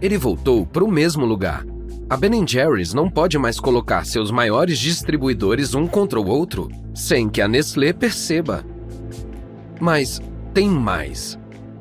ele 0.00 0.16
voltou 0.16 0.64
para 0.64 0.84
o 0.84 0.90
mesmo 0.90 1.24
lugar, 1.26 1.66
a 2.08 2.16
Ben 2.16 2.46
Jerry's 2.46 2.94
não 2.94 3.10
pode 3.10 3.36
mais 3.36 3.58
colocar 3.58 4.06
seus 4.06 4.30
maiores 4.30 4.78
distribuidores 4.78 5.74
um 5.74 5.88
contra 5.88 6.20
o 6.20 6.28
outro 6.28 6.68
sem 6.94 7.28
que 7.28 7.42
a 7.42 7.48
Nestlé 7.48 7.92
perceba. 7.92 8.64
Mas 9.80 10.20
tem 10.54 10.70
mais. 10.70 11.36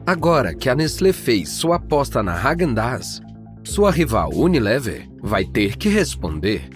Agora 0.05 0.55
que 0.55 0.67
a 0.67 0.75
Nestlé 0.75 1.13
fez 1.13 1.49
sua 1.49 1.75
aposta 1.75 2.23
na 2.23 2.35
Häagen-Dazs, 2.35 3.21
sua 3.63 3.91
rival 3.91 4.31
Unilever 4.33 5.07
vai 5.21 5.45
ter 5.45 5.77
que 5.77 5.89
responder. 5.89 6.69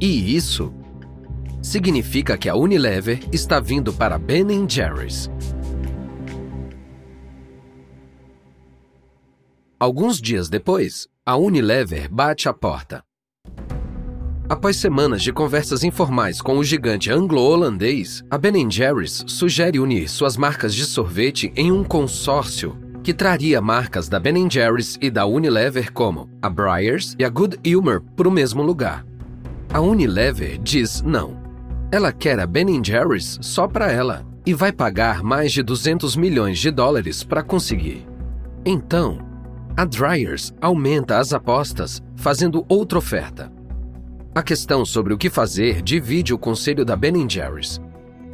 E 0.00 0.34
isso 0.34 0.72
significa 1.62 2.38
que 2.38 2.48
a 2.48 2.56
Unilever 2.56 3.20
está 3.30 3.60
vindo 3.60 3.92
para 3.92 4.18
Ben 4.18 4.66
Jerry's. 4.66 5.30
Alguns 9.78 10.20
dias 10.20 10.48
depois, 10.48 11.08
a 11.30 11.36
Unilever 11.36 12.08
bate 12.10 12.48
a 12.48 12.52
porta. 12.52 13.04
Após 14.48 14.78
semanas 14.78 15.22
de 15.22 15.32
conversas 15.32 15.84
informais 15.84 16.42
com 16.42 16.58
o 16.58 16.64
gigante 16.64 17.08
anglo-holandês, 17.08 18.24
a 18.28 18.36
Ben 18.36 18.68
Jerry's 18.68 19.22
sugere 19.28 19.78
unir 19.78 20.08
suas 20.08 20.36
marcas 20.36 20.74
de 20.74 20.84
sorvete 20.84 21.52
em 21.54 21.70
um 21.70 21.84
consórcio 21.84 22.76
que 23.04 23.14
traria 23.14 23.60
marcas 23.60 24.08
da 24.08 24.18
Ben 24.18 24.50
Jerry's 24.50 24.98
e 25.00 25.08
da 25.08 25.24
Unilever 25.24 25.92
como 25.92 26.28
a 26.42 26.50
Breyers 26.50 27.14
e 27.16 27.24
a 27.24 27.28
Good 27.28 27.60
Humor 27.64 28.02
para 28.16 28.26
o 28.26 28.32
mesmo 28.32 28.60
lugar. 28.60 29.06
A 29.72 29.80
Unilever 29.80 30.58
diz 30.58 31.00
não. 31.00 31.40
Ela 31.92 32.10
quer 32.10 32.40
a 32.40 32.46
Ben 32.46 32.82
Jerry's 32.84 33.38
só 33.40 33.68
para 33.68 33.88
ela 33.92 34.26
e 34.44 34.52
vai 34.52 34.72
pagar 34.72 35.22
mais 35.22 35.52
de 35.52 35.62
200 35.62 36.16
milhões 36.16 36.58
de 36.58 36.72
dólares 36.72 37.22
para 37.22 37.40
conseguir. 37.40 38.04
Então, 38.66 39.29
a 39.76 39.84
Dryers 39.84 40.52
aumenta 40.60 41.18
as 41.18 41.32
apostas, 41.32 42.02
fazendo 42.16 42.64
outra 42.68 42.98
oferta. 42.98 43.50
A 44.34 44.42
questão 44.42 44.84
sobre 44.84 45.12
o 45.12 45.18
que 45.18 45.28
fazer 45.28 45.82
divide 45.82 46.32
o 46.32 46.38
conselho 46.38 46.84
da 46.84 46.94
Ben 46.96 47.28
Jerry's. 47.28 47.80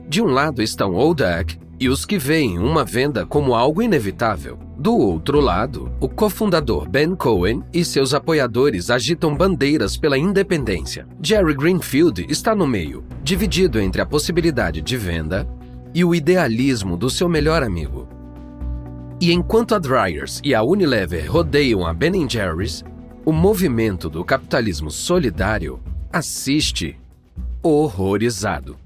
De 0.08 0.20
um 0.20 0.26
lado 0.26 0.62
estão 0.62 0.94
Odak 0.94 1.58
e 1.80 1.88
os 1.88 2.04
que 2.04 2.18
veem 2.18 2.58
uma 2.58 2.84
venda 2.84 3.26
como 3.26 3.54
algo 3.54 3.82
inevitável. 3.82 4.58
Do 4.78 4.96
outro 4.96 5.40
lado, 5.40 5.90
o 6.00 6.08
cofundador 6.08 6.88
Ben 6.88 7.14
Cohen 7.14 7.62
e 7.72 7.84
seus 7.84 8.12
apoiadores 8.12 8.90
agitam 8.90 9.34
bandeiras 9.34 9.96
pela 9.96 10.18
independência. 10.18 11.06
Jerry 11.22 11.54
Greenfield 11.54 12.26
está 12.28 12.54
no 12.54 12.66
meio, 12.66 13.04
dividido 13.22 13.80
entre 13.80 14.02
a 14.02 14.06
possibilidade 14.06 14.82
de 14.82 14.96
venda 14.96 15.48
e 15.94 16.04
o 16.04 16.14
idealismo 16.14 16.96
do 16.96 17.08
seu 17.08 17.28
melhor 17.28 17.62
amigo. 17.62 18.06
E 19.18 19.32
enquanto 19.32 19.74
a 19.74 19.78
Dryers 19.78 20.42
e 20.44 20.54
a 20.54 20.62
Unilever 20.62 21.30
rodeiam 21.30 21.86
a 21.86 21.94
Ben 21.94 22.28
Jerry's, 22.28 22.84
o 23.24 23.32
movimento 23.32 24.10
do 24.10 24.22
capitalismo 24.22 24.90
solidário 24.90 25.80
assiste 26.12 26.98
horrorizado. 27.62 28.76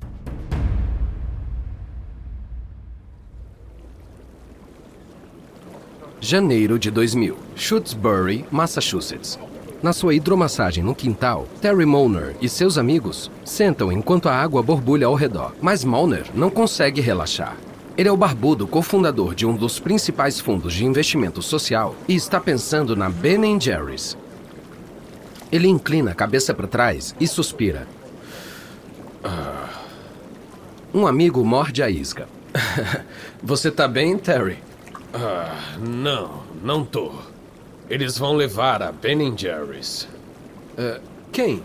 Janeiro 6.21 6.79
de 6.79 6.93
2000, 6.93 7.37
Shutesbury, 7.57 8.45
Massachusetts. 8.53 9.37
Na 9.83 9.93
sua 9.93 10.15
hidromassagem 10.15 10.85
no 10.85 10.95
quintal, 10.95 11.49
Terry 11.61 11.87
Moner 11.87 12.37
e 12.41 12.49
seus 12.49 12.79
amigos 12.79 13.31
sentam 13.45 13.91
enquanto 13.91 14.29
a 14.29 14.35
água 14.35 14.63
borbulha 14.63 15.09
ao 15.09 15.15
redor. 15.15 15.57
Mas 15.61 15.83
Moner 15.83 16.27
não 16.35 16.51
consegue 16.51 17.01
relaxar. 17.01 17.57
Ele 18.00 18.09
é 18.09 18.12
o 18.12 18.16
barbudo 18.16 18.66
cofundador 18.66 19.35
de 19.35 19.45
um 19.45 19.54
dos 19.54 19.78
principais 19.78 20.40
fundos 20.40 20.73
de 20.73 20.87
investimento 20.87 21.42
social 21.42 21.95
e 22.09 22.14
está 22.14 22.40
pensando 22.40 22.97
na 22.97 23.11
Ben 23.11 23.61
Jerry's. 23.61 24.16
Ele 25.52 25.69
inclina 25.69 26.12
a 26.12 26.14
cabeça 26.14 26.54
para 26.54 26.66
trás 26.66 27.14
e 27.21 27.28
suspira. 27.28 27.87
Um 30.95 31.07
amigo 31.07 31.45
morde 31.45 31.83
a 31.83 31.90
isca. 31.90 32.26
Você 33.42 33.71
tá 33.71 33.87
bem, 33.87 34.16
Terry? 34.16 34.57
Ah, 35.12 35.76
não, 35.78 36.42
não 36.64 36.87
tô. 36.87 37.12
Eles 37.90 38.16
vão 38.16 38.35
levar 38.35 38.83
a 38.83 38.90
Ben 38.92 39.37
Jerry's. 39.37 40.09
Uh, 40.73 41.02
quem? 41.30 41.62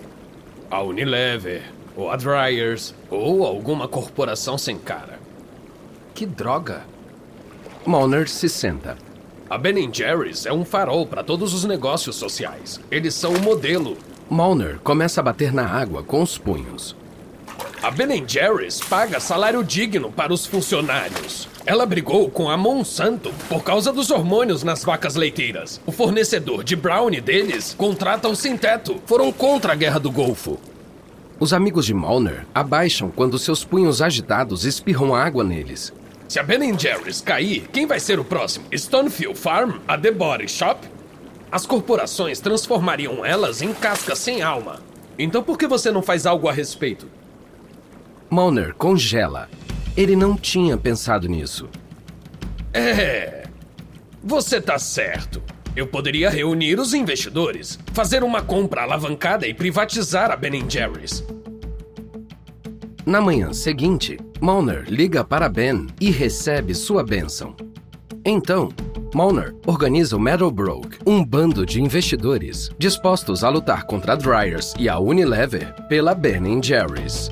A 0.70 0.82
Unilever, 0.84 1.64
ou 1.96 2.12
a 2.12 2.18
Dryers, 2.18 2.94
ou 3.10 3.46
alguma 3.46 3.88
corporação 3.88 4.58
sem 4.58 4.78
cara. 4.78 5.15
Que 6.16 6.26
droga! 6.26 6.84
Molner 7.86 8.30
se 8.30 8.48
senta. 8.48 8.98
A 9.50 9.58
Ben 9.58 9.94
Jerry's 9.94 10.46
é 10.46 10.54
um 10.54 10.64
farol 10.64 11.06
para 11.06 11.26
todos 11.26 11.54
os 11.54 11.66
negócios 11.66 12.16
sociais. 12.16 12.80
Eles 12.90 13.14
são 13.14 13.34
o 13.34 13.42
modelo. 13.42 13.98
Molner 14.30 14.80
começa 14.82 15.20
a 15.20 15.24
bater 15.24 15.52
na 15.52 15.68
água 15.68 16.04
com 16.04 16.24
os 16.24 16.38
punhos. 16.38 16.96
A 17.84 17.92
Ben 17.92 18.24
Jerry's 18.26 18.80
paga 18.80 19.20
salário 19.20 19.62
digno 19.62 20.10
para 20.10 20.32
os 20.32 20.46
funcionários. 20.46 21.50
Ela 21.66 21.86
brigou 21.86 22.32
com 22.32 22.50
a 22.50 22.56
Monsanto 22.56 23.34
por 23.50 23.62
causa 23.62 23.92
dos 23.92 24.10
hormônios 24.10 24.64
nas 24.64 24.86
vacas 24.86 25.16
leiteiras. 25.16 25.82
O 25.86 25.92
fornecedor 25.92 26.64
de 26.64 26.78
brownie 26.78 27.20
deles 27.20 27.76
contrata 27.78 28.30
um 28.30 28.36
sem-teto. 28.36 29.02
Foram 29.06 29.34
contra 29.34 29.74
a 29.74 29.76
Guerra 29.76 30.00
do 30.00 30.10
Golfo. 30.10 30.58
Os 31.42 31.52
amigos 31.52 31.86
de 31.86 31.94
Molner 31.94 32.48
abaixam 32.56 33.12
quando 33.12 33.38
seus 33.38 33.66
punhos 33.66 34.02
agitados 34.02 34.64
espirram 34.64 35.14
água 35.14 35.44
neles. 35.44 35.92
Se 36.28 36.40
a 36.40 36.44
Ben 36.44 36.78
Jerry's 36.78 37.22
cair, 37.22 37.68
quem 37.72 37.86
vai 37.86 38.00
ser 38.00 38.20
o 38.20 38.26
próximo? 38.26 38.66
Stonefield 38.72 39.38
Farm? 39.38 39.80
A 39.88 39.98
The 39.98 40.12
Body 40.12 40.48
Shop? 40.50 40.88
As 41.52 41.66
corporações 41.66 42.40
transformariam 42.40 43.24
elas 43.24 43.62
em 43.62 43.72
cascas 43.74 44.20
sem 44.20 44.42
alma. 44.42 44.82
Então 45.18 45.44
por 45.44 45.58
que 45.58 45.68
você 45.68 45.92
não 45.92 46.02
faz 46.02 46.26
algo 46.26 46.50
a 46.50 46.52
respeito? 46.52 47.08
Molner 48.30 48.74
congela. 48.74 49.50
Ele 49.96 50.16
não 50.16 50.36
tinha 50.36 50.76
pensado 50.78 51.28
nisso. 51.28 51.70
É. 52.74 53.44
Você 54.24 54.60
tá 54.60 54.80
certo. 54.80 55.42
Eu 55.76 55.88
poderia 55.88 56.30
reunir 56.30 56.80
os 56.80 56.94
investidores, 56.94 57.78
fazer 57.94 58.24
uma 58.24 58.42
compra 58.42 58.82
alavancada 58.82 59.46
e 59.46 59.54
privatizar 59.54 60.32
a 60.32 60.36
Ben 60.36 60.70
Jerry's. 60.70 61.24
Na 63.06 63.22
manhã 63.22 63.54
seguinte, 63.54 64.18
Molner 64.42 64.86
liga 64.88 65.24
para 65.24 65.48
Ben 65.48 65.86
e 66.02 66.10
recebe 66.10 66.74
sua 66.74 67.04
bênção. 67.04 67.56
Então, 68.26 68.70
Molner 69.14 69.54
organiza 69.68 70.18
o 70.18 70.20
Meadowbrook, 70.20 70.98
um 71.06 71.24
bando 71.24 71.68
de 71.68 71.80
investidores 71.80 72.72
dispostos 72.80 73.44
a 73.44 73.50
lutar 73.50 73.86
contra 73.86 74.14
a 74.14 74.16
Dryers 74.16 74.74
e 74.80 74.90
a 74.90 74.98
Unilever 74.98 75.72
pela 75.88 76.16
Ben 76.16 76.60
Jerry's. 76.64 77.30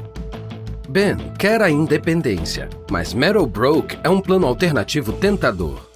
Ben 0.87 1.17
quer 1.39 1.59
a 1.59 1.71
independência, 1.71 2.69
mas 2.91 3.15
Meadowbrook 3.15 3.97
é 4.03 4.09
um 4.09 4.21
plano 4.21 4.45
alternativo 4.45 5.11
tentador. 5.13 5.89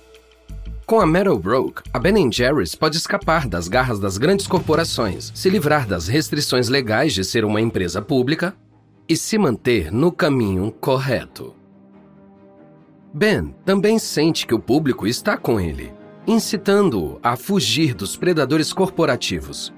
Com 0.88 1.00
a 1.00 1.06
Meadowbrook, 1.06 1.84
a 1.94 2.00
Ben 2.00 2.32
Jerry's 2.32 2.74
pode 2.74 2.98
escapar 2.98 3.48
das 3.48 3.68
garras 3.68 4.00
das 4.00 4.18
grandes 4.18 4.48
corporações, 4.48 5.32
se 5.36 5.52
livrar 5.52 5.86
das 5.86 6.08
restrições 6.08 6.68
legais 6.68 7.14
de 7.14 7.24
ser 7.24 7.46
uma 7.46 7.62
empresa 7.62 8.02
pública 8.02 8.56
e 9.08 9.16
se 9.16 9.38
manter 9.38 9.92
no 9.92 10.12
caminho 10.12 10.72
correto. 10.72 11.56
Ben 13.14 13.56
também 13.66 13.98
sente 13.98 14.46
que 14.46 14.54
o 14.54 14.60
público 14.60 15.08
está 15.08 15.38
com 15.38 15.60
ele, 15.60 15.94
incitando-o 16.28 17.20
a 17.24 17.36
fugir 17.36 17.94
dos 17.94 18.18
predadores 18.18 18.74
corporativos. 18.74 19.74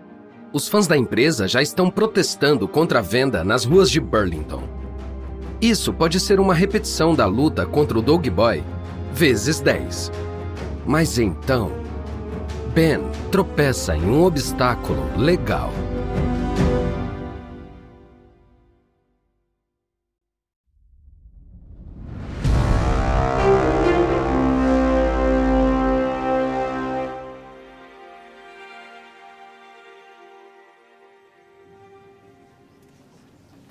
Os 0.51 0.67
fãs 0.67 0.87
da 0.87 0.97
empresa 0.97 1.47
já 1.47 1.61
estão 1.61 1.91
protestando 1.91 2.67
contra 2.67 2.99
a 2.99 3.03
venda 3.03 3.43
nas 3.43 3.65
ruas 3.65 3.89
de 3.91 3.99
Burlington. 3.99 4.63
Isso 5.61 5.93
pode 5.93 6.19
ser 6.19 6.39
uma 6.39 6.53
repetição 6.53 7.13
da 7.13 7.25
luta 7.25 7.65
contra 7.65 7.99
o 7.99 8.01
Dog 8.01 8.27
Boy, 8.29 8.63
vezes 9.13 9.59
10. 9.59 10.11
Mas 10.87 11.19
então, 11.19 11.71
Ben 12.73 12.99
tropeça 13.31 13.95
em 13.95 14.05
um 14.05 14.23
obstáculo 14.23 15.03
legal. 15.17 15.71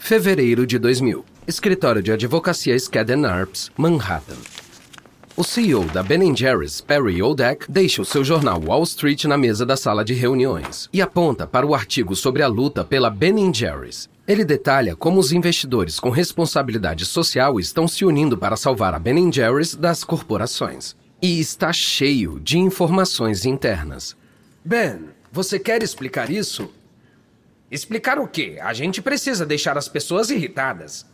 Fevereiro 0.09 0.67
de 0.67 0.79
2000. 0.79 1.23
Escritório 1.47 2.03
de 2.03 2.11
advocacia 2.11 2.75
Skadden 2.75 3.27
Arps, 3.27 3.71
Manhattan. 3.77 4.39
O 5.37 5.45
CEO 5.45 5.85
da 5.85 6.03
Ben 6.03 6.35
Jerry's, 6.35 6.81
Perry 6.81 7.23
Odak, 7.23 7.71
deixa 7.71 8.01
o 8.01 8.07
seu 8.07 8.25
jornal 8.25 8.59
Wall 8.59 8.83
Street 8.85 9.27
na 9.27 9.37
mesa 9.37 9.67
da 9.67 9.77
sala 9.77 10.03
de 10.03 10.15
reuniões 10.15 10.89
e 10.95 11.03
aponta 11.03 11.47
para 11.47 11.67
o 11.67 11.75
artigo 11.75 12.17
sobre 12.17 12.43
a 12.43 12.49
luta 12.49 12.83
pela 12.83 13.11
Ben 13.11 13.53
Jerry's. 13.53 14.09
Ele 14.27 14.47
detalha 14.47 14.97
como 14.97 15.21
os 15.21 15.31
investidores 15.31 16.01
com 16.01 16.09
responsabilidade 16.09 17.05
social 17.05 17.61
estão 17.61 17.87
se 17.87 18.03
unindo 18.03 18.39
para 18.39 18.57
salvar 18.57 18.95
a 18.95 18.99
Ben 18.99 19.31
Jerry's 19.31 19.75
das 19.75 20.05
corporações. 20.05 20.97
E 21.21 21.39
está 21.39 21.71
cheio 21.71 22.41
de 22.41 22.59
informações 22.59 23.45
internas. 23.45 24.17
Ben, 24.65 25.01
você 25.31 25.59
quer 25.59 25.83
explicar 25.83 26.31
isso? 26.31 26.71
Explicar 27.71 28.19
o 28.19 28.27
quê? 28.27 28.59
A 28.61 28.73
gente 28.73 29.03
precisa 29.03 29.45
deixar 29.45 29.77
as 29.77 29.89
pessoas 29.89 30.31
irritadas. 30.31 31.07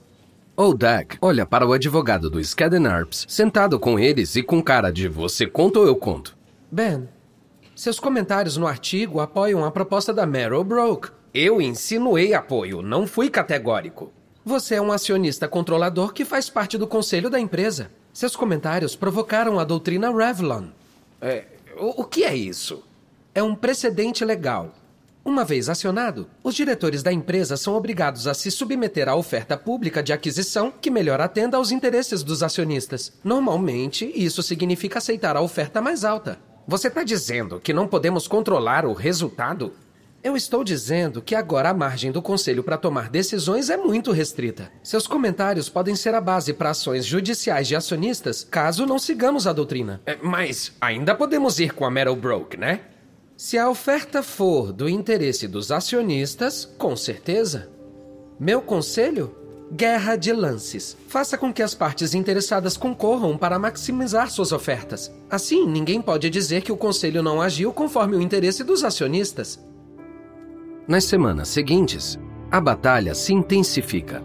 Odak 0.56 1.18
olha 1.20 1.44
para 1.44 1.66
o 1.66 1.72
advogado 1.72 2.30
do 2.30 2.38
Skadden 2.38 2.86
Arps, 2.86 3.26
sentado 3.28 3.78
com 3.80 3.98
eles 3.98 4.36
e 4.36 4.42
com 4.42 4.62
cara 4.62 4.92
de 4.92 5.08
você 5.08 5.46
conta 5.46 5.80
ou 5.80 5.86
eu 5.86 5.96
conto. 5.96 6.36
Ben, 6.70 7.08
seus 7.74 7.98
comentários 7.98 8.56
no 8.56 8.68
artigo 8.68 9.18
apoiam 9.18 9.64
a 9.64 9.70
proposta 9.70 10.14
da 10.14 10.24
Meryl 10.24 10.62
Broke. 10.62 11.10
Eu 11.34 11.60
insinuei 11.60 12.32
apoio, 12.32 12.82
não 12.82 13.04
fui 13.04 13.28
categórico. 13.28 14.12
Você 14.44 14.76
é 14.76 14.80
um 14.80 14.92
acionista 14.92 15.48
controlador 15.48 16.12
que 16.12 16.24
faz 16.24 16.48
parte 16.48 16.78
do 16.78 16.86
conselho 16.86 17.28
da 17.28 17.40
empresa. 17.40 17.90
Seus 18.12 18.36
comentários 18.36 18.94
provocaram 18.94 19.58
a 19.58 19.64
doutrina 19.64 20.16
Revlon. 20.16 20.66
É, 21.20 21.46
o, 21.76 22.02
o 22.02 22.04
que 22.04 22.22
é 22.22 22.36
isso? 22.36 22.84
É 23.34 23.42
um 23.42 23.56
precedente 23.56 24.24
legal. 24.24 24.72
Uma 25.24 25.42
vez 25.42 25.70
acionado, 25.70 26.28
os 26.42 26.54
diretores 26.54 27.02
da 27.02 27.10
empresa 27.10 27.56
são 27.56 27.74
obrigados 27.74 28.26
a 28.26 28.34
se 28.34 28.50
submeter 28.50 29.08
à 29.08 29.16
oferta 29.16 29.56
pública 29.56 30.02
de 30.02 30.12
aquisição 30.12 30.70
que 30.70 30.90
melhor 30.90 31.18
atenda 31.18 31.56
aos 31.56 31.72
interesses 31.72 32.22
dos 32.22 32.42
acionistas. 32.42 33.10
Normalmente, 33.24 34.12
isso 34.14 34.42
significa 34.42 34.98
aceitar 34.98 35.34
a 35.34 35.40
oferta 35.40 35.80
mais 35.80 36.04
alta. 36.04 36.38
Você 36.68 36.88
está 36.88 37.02
dizendo 37.02 37.58
que 37.58 37.72
não 37.72 37.88
podemos 37.88 38.28
controlar 38.28 38.84
o 38.84 38.92
resultado? 38.92 39.72
Eu 40.22 40.36
estou 40.36 40.62
dizendo 40.62 41.22
que 41.22 41.34
agora 41.34 41.70
a 41.70 41.74
margem 41.74 42.12
do 42.12 42.20
conselho 42.20 42.62
para 42.62 42.76
tomar 42.76 43.08
decisões 43.08 43.70
é 43.70 43.78
muito 43.78 44.12
restrita. 44.12 44.70
Seus 44.82 45.06
comentários 45.06 45.70
podem 45.70 45.96
ser 45.96 46.14
a 46.14 46.20
base 46.20 46.52
para 46.52 46.70
ações 46.70 47.04
judiciais 47.04 47.66
de 47.66 47.76
acionistas 47.76 48.44
caso 48.44 48.84
não 48.84 48.98
sigamos 48.98 49.46
a 49.46 49.54
doutrina. 49.54 50.02
É, 50.04 50.18
mas 50.22 50.72
ainda 50.80 51.14
podemos 51.14 51.60
ir 51.60 51.72
com 51.72 51.86
a 51.86 51.90
Metal 51.90 52.16
Broke, 52.16 52.58
né? 52.58 52.80
Se 53.44 53.58
a 53.58 53.68
oferta 53.68 54.22
for 54.22 54.72
do 54.72 54.88
interesse 54.88 55.46
dos 55.46 55.70
acionistas, 55.70 56.64
com 56.78 56.96
certeza. 56.96 57.68
Meu 58.40 58.62
conselho? 58.62 59.34
Guerra 59.70 60.16
de 60.16 60.32
lances. 60.32 60.96
Faça 61.08 61.36
com 61.36 61.52
que 61.52 61.62
as 61.62 61.74
partes 61.74 62.14
interessadas 62.14 62.74
concorram 62.74 63.36
para 63.36 63.58
maximizar 63.58 64.30
suas 64.30 64.50
ofertas. 64.50 65.12
Assim, 65.28 65.66
ninguém 65.66 66.00
pode 66.00 66.30
dizer 66.30 66.62
que 66.62 66.72
o 66.72 66.76
conselho 66.76 67.22
não 67.22 67.38
agiu 67.38 67.70
conforme 67.70 68.16
o 68.16 68.22
interesse 68.22 68.64
dos 68.64 68.82
acionistas. 68.82 69.62
Nas 70.88 71.04
semanas 71.04 71.48
seguintes, 71.48 72.18
a 72.50 72.58
batalha 72.62 73.14
se 73.14 73.34
intensifica. 73.34 74.24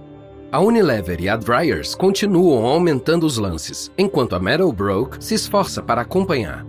A 0.50 0.62
Unilever 0.62 1.20
e 1.20 1.28
a 1.28 1.36
Dryers 1.36 1.94
continuam 1.94 2.66
aumentando 2.66 3.26
os 3.26 3.38
lances, 3.38 3.92
enquanto 3.98 4.34
a 4.34 4.40
Meadowbrook 4.40 5.22
se 5.22 5.36
esforça 5.36 5.82
para 5.84 6.04
acompanhar. 6.04 6.66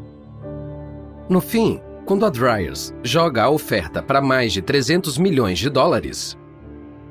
No 1.29 1.41
fim, 1.41 1.81
quando 2.11 2.27
a 2.27 2.29
Dryers 2.29 2.93
joga 3.05 3.45
a 3.45 3.49
oferta 3.49 4.03
para 4.03 4.21
mais 4.21 4.53
de 4.53 4.61
300 4.61 5.17
milhões 5.17 5.61
de 5.61 5.71
dólares, 5.71 6.37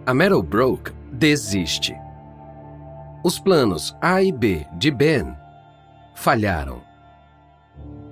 a 0.06 0.14
Meadowbrook 0.14 0.92
desiste. 1.10 1.96
Os 3.24 3.40
planos 3.40 3.96
A 4.02 4.22
e 4.22 4.30
B 4.30 4.68
de 4.78 4.92
Ben 4.92 5.34
falharam. 6.14 6.82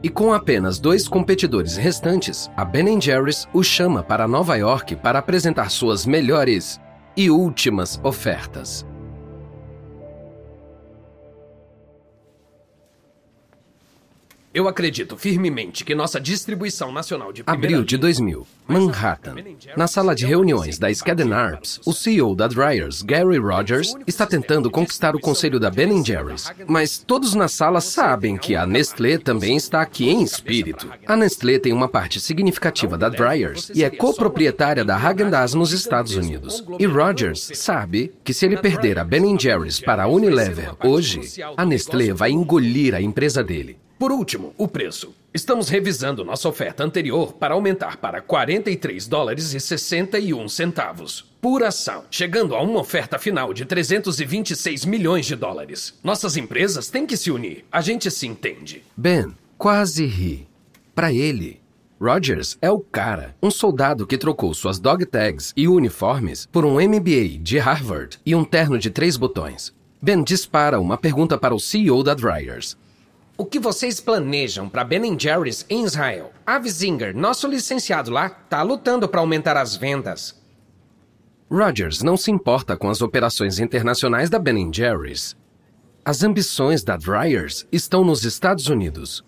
E 0.02 0.08
com 0.08 0.32
apenas 0.32 0.80
dois 0.80 1.10
competidores 1.10 1.76
restantes, 1.76 2.50
a 2.56 2.64
Ben 2.64 3.02
Jerry's 3.02 3.46
o 3.54 3.62
chama 3.62 4.02
para 4.02 4.26
Nova 4.26 4.56
York 4.56 4.96
para 4.96 5.20
apresentar 5.20 5.70
suas 5.70 6.06
melhores 6.06 6.80
e 7.18 7.30
últimas 7.30 8.00
ofertas. 8.02 8.88
Eu 14.58 14.68
acredito 14.68 15.16
firmemente 15.16 15.86
que 15.86 15.94
nossa 15.94 16.20
distribuição 16.20 16.92
nacional 16.92 17.32
de 17.32 17.44
Abril 17.46 17.84
de 17.84 17.96
2000, 17.96 18.48
Manhattan. 18.68 19.36
Na 19.76 19.86
sala 19.86 20.16
de 20.16 20.26
reuniões 20.26 20.80
da 20.80 20.90
Skadden 20.90 21.32
Arps, 21.32 21.80
o 21.86 21.94
CEO 21.94 22.34
da 22.34 22.48
Dryers, 22.48 23.04
Gary 23.04 23.38
Rogers, 23.38 23.94
está 24.08 24.26
tentando 24.26 24.72
conquistar 24.72 25.16
o 25.16 25.20
conselho 25.20 25.60
da 25.60 25.70
Ben 25.70 26.04
Jerry's. 26.04 26.52
Mas 26.66 26.98
todos 26.98 27.36
na 27.36 27.48
sala 27.48 27.80
sabem 27.80 28.36
que 28.36 28.56
a 28.56 28.66
Nestlé 28.66 29.20
também 29.20 29.56
está 29.56 29.80
aqui 29.80 30.10
em 30.10 30.24
espírito. 30.24 30.92
A 31.06 31.16
Nestlé 31.16 31.60
tem 31.60 31.72
uma 31.72 31.88
parte 31.88 32.20
significativa 32.20 32.98
da 32.98 33.10
Dryers 33.10 33.70
e 33.76 33.84
é 33.84 33.92
coproprietária 33.92 34.84
da 34.84 34.98
Häagen-Dazs 34.98 35.54
nos 35.54 35.72
Estados 35.72 36.16
Unidos. 36.16 36.66
E 36.80 36.86
Rogers 36.88 37.52
sabe 37.54 38.12
que 38.24 38.34
se 38.34 38.48
ele 38.48 38.58
perder 38.58 38.98
a 38.98 39.04
Ben 39.04 39.40
Jerry's 39.40 39.80
para 39.80 40.06
a 40.06 40.08
Unilever 40.08 40.74
hoje, 40.84 41.44
a 41.56 41.64
Nestlé 41.64 42.12
vai 42.12 42.32
engolir 42.32 42.96
a 42.96 43.00
empresa 43.00 43.44
dele. 43.44 43.78
Por 43.98 44.12
último, 44.12 44.54
o 44.58 44.68
preço. 44.68 45.16
Estamos 45.34 45.70
revisando 45.70 46.24
nossa 46.24 46.48
oferta 46.48 46.84
anterior 46.84 47.34
para 47.34 47.56
aumentar 47.56 47.98
para 47.98 48.22
43 48.22 49.08
dólares 49.08 49.54
e 49.54 49.60
61 49.60 50.48
centavos 50.48 51.26
por 51.42 51.64
ação, 51.64 52.04
chegando 52.12 52.56
a 52.56 52.62
uma 52.62 52.80
oferta 52.80 53.18
final 53.18 53.54
de 53.54 53.66
326 53.66 54.86
milhões 54.86 55.26
de 55.26 55.36
dólares. 55.36 55.98
Nossas 56.04 56.38
empresas 56.38 56.90
têm 56.90 57.06
que 57.06 57.18
se 57.18 57.32
unir. 57.32 57.66
A 57.72 57.82
gente 57.82 58.12
se 58.12 58.28
entende. 58.28 58.84
Ben 58.96 59.34
quase 59.58 60.06
ri. 60.06 60.48
Para 60.94 61.12
ele, 61.12 61.60
Rogers 62.00 62.58
é 62.62 62.70
o 62.70 62.80
cara, 62.80 63.36
um 63.42 63.50
soldado 63.50 64.06
que 64.06 64.18
trocou 64.18 64.54
suas 64.54 64.78
dog 64.80 65.06
tags 65.06 65.54
e 65.56 65.68
uniformes 65.68 66.48
por 66.52 66.66
um 66.66 66.76
MBA 66.76 67.40
de 67.40 67.58
Harvard 67.58 68.20
e 68.24 68.36
um 68.36 68.44
terno 68.44 68.78
de 68.78 68.92
três 68.92 69.18
botões. 69.18 69.74
Ben 70.00 70.24
dispara 70.24 70.80
uma 70.80 70.98
pergunta 70.98 71.38
para 71.38 71.56
o 71.56 71.60
CEO 71.60 72.04
da 72.04 72.14
Dryers. 72.14 72.78
O 73.40 73.46
que 73.46 73.60
vocês 73.60 74.00
planejam 74.00 74.68
para 74.68 74.84
Ben 74.84 75.16
Jerry's 75.18 75.64
em 75.70 75.84
Israel? 75.84 76.34
Avi 76.44 76.72
Zinger, 76.72 77.16
nosso 77.16 77.48
licenciado 77.48 78.10
lá, 78.10 78.26
está 78.26 78.64
lutando 78.64 79.08
para 79.08 79.20
aumentar 79.20 79.56
as 79.56 79.76
vendas. 79.76 80.42
Rogers 81.48 82.02
não 82.02 82.18
se 82.18 82.32
importa 82.32 82.76
com 82.76 82.90
as 82.90 83.00
operações 83.00 83.60
internacionais 83.60 84.28
da 84.28 84.40
Ben 84.40 84.74
Jerry's. 84.74 85.38
As 86.04 86.24
ambições 86.24 86.84
da 86.84 86.98
Dryers 86.98 87.68
estão 87.72 88.04
nos 88.04 88.24
Estados 88.24 88.70
Unidos. 88.70 89.24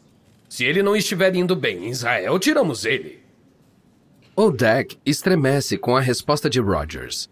Se 0.50 0.66
ele 0.66 0.82
não 0.82 0.96
estiver 0.96 1.36
indo 1.36 1.56
bem 1.56 1.86
em 1.86 1.90
Israel, 1.90 2.40
tiramos 2.40 2.86
ele. 2.86 3.20
Odak 4.36 4.98
estremece 5.06 5.78
com 5.78 5.96
a 5.96 6.02
resposta 6.02 6.50
de 6.50 6.60
Rogers. 6.60 7.30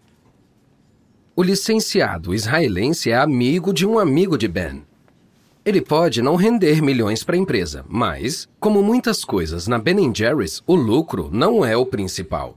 O 1.34 1.42
licenciado 1.42 2.32
israelense 2.32 3.10
é 3.10 3.16
amigo 3.16 3.72
de 3.72 3.84
um 3.84 3.98
amigo 3.98 4.38
de 4.38 4.46
Ben. 4.46 4.87
Ele 5.68 5.82
pode 5.82 6.22
não 6.22 6.34
render 6.34 6.80
milhões 6.80 7.22
para 7.22 7.36
a 7.36 7.38
empresa, 7.38 7.84
mas, 7.86 8.48
como 8.58 8.82
muitas 8.82 9.22
coisas 9.22 9.68
na 9.68 9.78
Ben 9.78 10.10
Jerry's, 10.14 10.62
o 10.66 10.74
lucro 10.74 11.28
não 11.30 11.62
é 11.62 11.76
o 11.76 11.84
principal. 11.84 12.56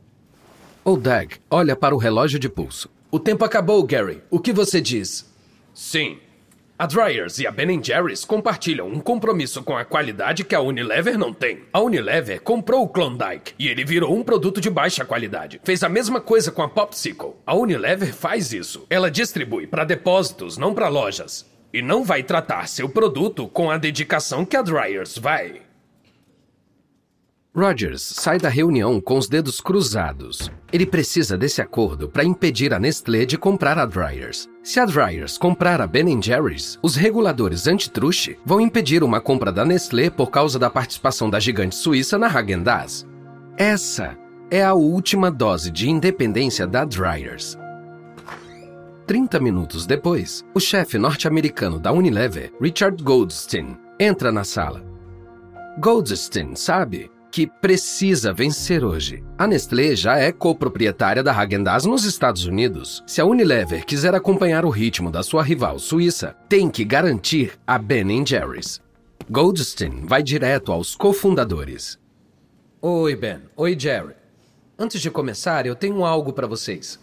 Odag 0.86 1.36
olha 1.50 1.76
para 1.76 1.94
o 1.94 1.98
relógio 1.98 2.40
de 2.40 2.48
pulso. 2.48 2.90
O 3.12 3.20
tempo 3.20 3.44
acabou, 3.44 3.84
Gary. 3.84 4.24
O 4.30 4.40
que 4.40 4.54
você 4.54 4.80
diz? 4.80 5.30
Sim. 5.74 6.20
A 6.80 6.86
Dryers 6.86 7.38
e 7.40 7.46
a 7.46 7.52
Ben 7.52 7.84
Jerry's 7.84 8.24
compartilham 8.24 8.88
um 8.88 9.02
compromisso 9.02 9.62
com 9.62 9.76
a 9.76 9.84
qualidade 9.84 10.46
que 10.46 10.56
a 10.56 10.62
Unilever 10.62 11.18
não 11.18 11.34
tem. 11.34 11.64
A 11.74 11.82
Unilever 11.82 12.42
comprou 12.42 12.84
o 12.84 12.88
Klondike 12.88 13.54
e 13.60 13.68
ele 13.68 13.84
virou 13.84 14.16
um 14.16 14.24
produto 14.24 14.62
de 14.62 14.70
baixa 14.70 15.04
qualidade. 15.04 15.60
Fez 15.66 15.84
a 15.84 15.90
mesma 15.90 16.22
coisa 16.22 16.50
com 16.50 16.62
a 16.62 16.70
Popsicle. 16.70 17.34
A 17.46 17.54
Unilever 17.54 18.16
faz 18.16 18.54
isso. 18.54 18.86
Ela 18.90 19.12
distribui 19.12 19.68
para 19.68 19.84
depósitos, 19.84 20.58
não 20.58 20.74
para 20.74 20.88
lojas. 20.88 21.52
E 21.74 21.82
não 21.82 22.04
vai 22.04 22.24
tratar 22.24 22.68
seu 22.68 22.90
produto 22.90 23.48
com 23.48 23.72
a 23.72 23.78
dedicação 23.78 24.46
que 24.46 24.58
a 24.58 24.62
Dryers 24.62 25.18
vai. 25.18 25.62
Rogers 27.54 28.02
sai 28.02 28.38
da 28.38 28.48
reunião 28.48 29.02
com 29.02 29.18
os 29.18 29.28
dedos 29.28 29.60
cruzados. 29.60 30.50
Ele 30.72 30.86
precisa 30.86 31.38
desse 31.38 31.62
acordo 31.62 32.08
para 32.08 32.24
impedir 32.24 32.74
a 32.74 32.80
Nestlé 32.80 33.26
de 33.26 33.38
comprar 33.38 33.78
a 33.78 33.86
Dryers. 33.86 34.48
Se 34.64 34.80
a 34.80 34.86
Dryers 34.86 35.38
comprar 35.38 35.82
a 35.82 35.86
Ben 35.86 36.22
Jerry's, 36.22 36.80
os 36.82 36.96
reguladores 36.96 37.68
antitruste 37.68 38.40
vão 38.46 38.62
impedir 38.62 39.04
uma 39.04 39.20
compra 39.20 39.52
da 39.52 39.66
Nestlé 39.66 40.10
por 40.10 40.32
causa 40.32 40.58
da 40.58 40.70
participação 40.70 41.30
da 41.30 41.42
gigante 41.42 41.76
suíça 41.76 42.18
na 42.18 42.28
Häagen-Dazs. 42.28 43.06
Essa 43.58 44.18
é 44.50 44.64
a 44.64 44.74
última 44.74 45.30
dose 45.30 45.70
de 45.70 45.90
independência 45.90 46.66
da 46.66 46.86
Dryers. 46.86 47.58
30 49.08 49.40
minutos 49.40 49.86
depois, 49.86 50.46
o 50.54 50.60
chefe 50.60 50.98
norte-americano 50.98 51.80
da 51.80 51.92
Unilever, 51.92 52.54
Richard 52.62 53.04
Goldstein, 53.04 53.78
entra 54.00 54.32
na 54.32 54.44
sala. 54.44 54.84
Goldstein 55.80 56.56
sabe 56.56 57.12
que 57.32 57.48
precisa 57.48 58.34
vencer 58.34 58.84
hoje. 58.84 59.24
A 59.38 59.48
Nestlé 59.48 59.96
já 59.96 60.18
é 60.18 60.32
coproprietária 60.32 61.24
da 61.24 61.34
Häagen-Dazs 61.34 61.86
nos 61.86 62.04
Estados 62.04 62.46
Unidos. 62.46 63.04
Se 63.08 63.22
a 63.22 63.26
Unilever 63.26 63.86
quiser 63.86 64.14
acompanhar 64.14 64.66
o 64.66 64.70
ritmo 64.70 65.10
da 65.10 65.24
sua 65.24 65.42
rival 65.42 65.80
suíça, 65.80 66.36
tem 66.50 66.70
que 66.70 66.84
garantir 66.84 67.54
a 67.66 67.78
Ben 67.78 68.26
Jerry's. 68.26 68.82
Goldstein 69.30 70.06
vai 70.06 70.22
direto 70.22 70.72
aos 70.72 70.94
cofundadores. 70.94 71.98
Oi, 72.82 73.16
Ben. 73.16 73.40
Oi, 73.56 73.78
Jerry. 73.80 74.16
Antes 74.78 75.02
de 75.02 75.10
começar, 75.10 75.66
eu 75.66 75.76
tenho 75.76 76.04
algo 76.04 76.34
para 76.34 76.48
vocês. 76.48 77.00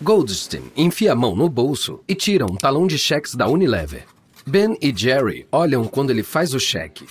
Goldstein 0.00 0.62
enfia 0.76 1.10
a 1.10 1.14
mão 1.16 1.34
no 1.34 1.48
bolso 1.48 2.00
e 2.06 2.14
tira 2.14 2.46
um 2.46 2.54
talão 2.54 2.86
de 2.86 2.96
cheques 2.96 3.34
da 3.34 3.48
Unilever. 3.48 4.06
Ben 4.46 4.78
e 4.80 4.96
Jerry 4.96 5.48
olham 5.50 5.84
quando 5.84 6.10
ele 6.10 6.22
faz 6.22 6.54
o 6.54 6.60
cheque. 6.60 7.04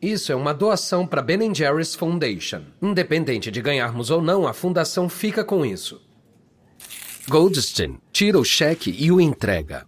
Isso 0.00 0.30
é 0.30 0.36
uma 0.36 0.54
doação 0.54 1.04
para 1.04 1.20
Ben 1.20 1.52
Jerry's 1.52 1.96
Foundation. 1.96 2.62
Independente 2.80 3.50
de 3.50 3.60
ganharmos 3.60 4.08
ou 4.08 4.22
não, 4.22 4.46
a 4.46 4.52
fundação 4.52 5.08
fica 5.08 5.44
com 5.44 5.66
isso. 5.66 6.00
Goldstein 7.28 7.98
tira 8.12 8.38
o 8.38 8.44
cheque 8.44 8.94
e 8.96 9.10
o 9.10 9.20
entrega. 9.20 9.84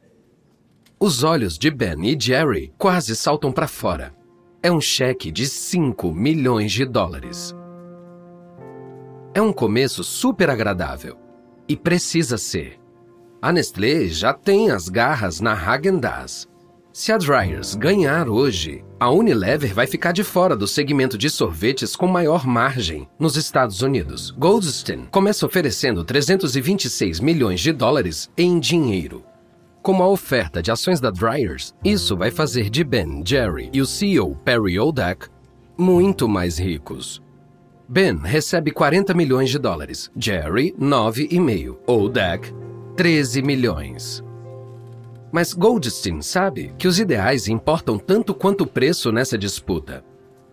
Os 0.99 1.23
olhos 1.23 1.57
de 1.57 1.71
Ben 1.71 2.05
e 2.05 2.19
Jerry 2.21 2.75
quase 2.77 3.15
saltam 3.15 3.53
para 3.53 3.69
fora. 3.69 4.13
É 4.61 4.73
um 4.73 4.81
cheque 4.81 5.31
de 5.31 5.47
5 5.47 6.13
milhões 6.13 6.73
de 6.73 6.85
dólares. 6.85 7.55
É 9.33 9.41
um 9.41 9.53
começo 9.53 10.03
super 10.03 10.51
agradável. 10.51 11.20
E 11.71 11.77
precisa 11.77 12.37
ser. 12.37 12.81
A 13.41 13.53
Nestlé 13.53 14.09
já 14.09 14.35
tem 14.35 14.73
as 14.73 14.89
garras 14.89 15.41
na 15.41 15.55
Häagen-Dazs. 15.55 16.49
Se 16.93 17.13
a 17.13 17.17
Dryers 17.17 17.77
ganhar 17.77 18.29
hoje, 18.29 18.85
a 18.99 19.09
Unilever 19.09 19.73
vai 19.73 19.87
ficar 19.87 20.11
de 20.11 20.25
fora 20.25 20.57
do 20.57 20.67
segmento 20.67 21.17
de 21.17 21.31
sorvetes 21.31 21.95
com 21.95 22.09
maior 22.09 22.45
margem 22.45 23.09
nos 23.21 23.37
Estados 23.37 23.83
Unidos. 23.83 24.33
Goldstein 24.33 25.07
começa 25.13 25.47
oferecendo 25.47 26.03
326 26.03 27.21
milhões 27.21 27.61
de 27.61 27.71
dólares 27.71 28.29
em 28.37 28.59
dinheiro. 28.59 29.25
Como 29.81 30.03
a 30.03 30.09
oferta 30.09 30.61
de 30.61 30.73
ações 30.73 30.99
da 30.99 31.13
Dryers, 31.13 31.73
isso 31.85 32.17
vai 32.17 32.33
fazer 32.33 32.69
de 32.69 32.83
Ben, 32.83 33.23
Jerry 33.25 33.71
e 33.73 33.81
o 33.81 33.87
CEO 33.87 34.35
Perry 34.45 34.77
Odak 34.77 35.29
muito 35.79 36.29
mais 36.29 36.59
ricos. 36.59 37.23
Ben 37.93 38.17
recebe 38.19 38.71
40 38.71 39.13
milhões 39.15 39.51
de 39.51 39.59
dólares, 39.59 40.13
Jerry, 40.17 40.73
9,5, 40.79 41.77
Odak, 41.89 42.55
13 42.97 43.43
milhões. 43.43 44.23
Mas 45.33 45.53
Goldstein 45.53 46.23
sabe 46.23 46.73
que 46.79 46.87
os 46.87 47.01
ideais 47.01 47.49
importam 47.49 47.99
tanto 47.99 48.33
quanto 48.33 48.61
o 48.61 48.67
preço 48.67 49.11
nessa 49.11 49.37
disputa. 49.37 50.05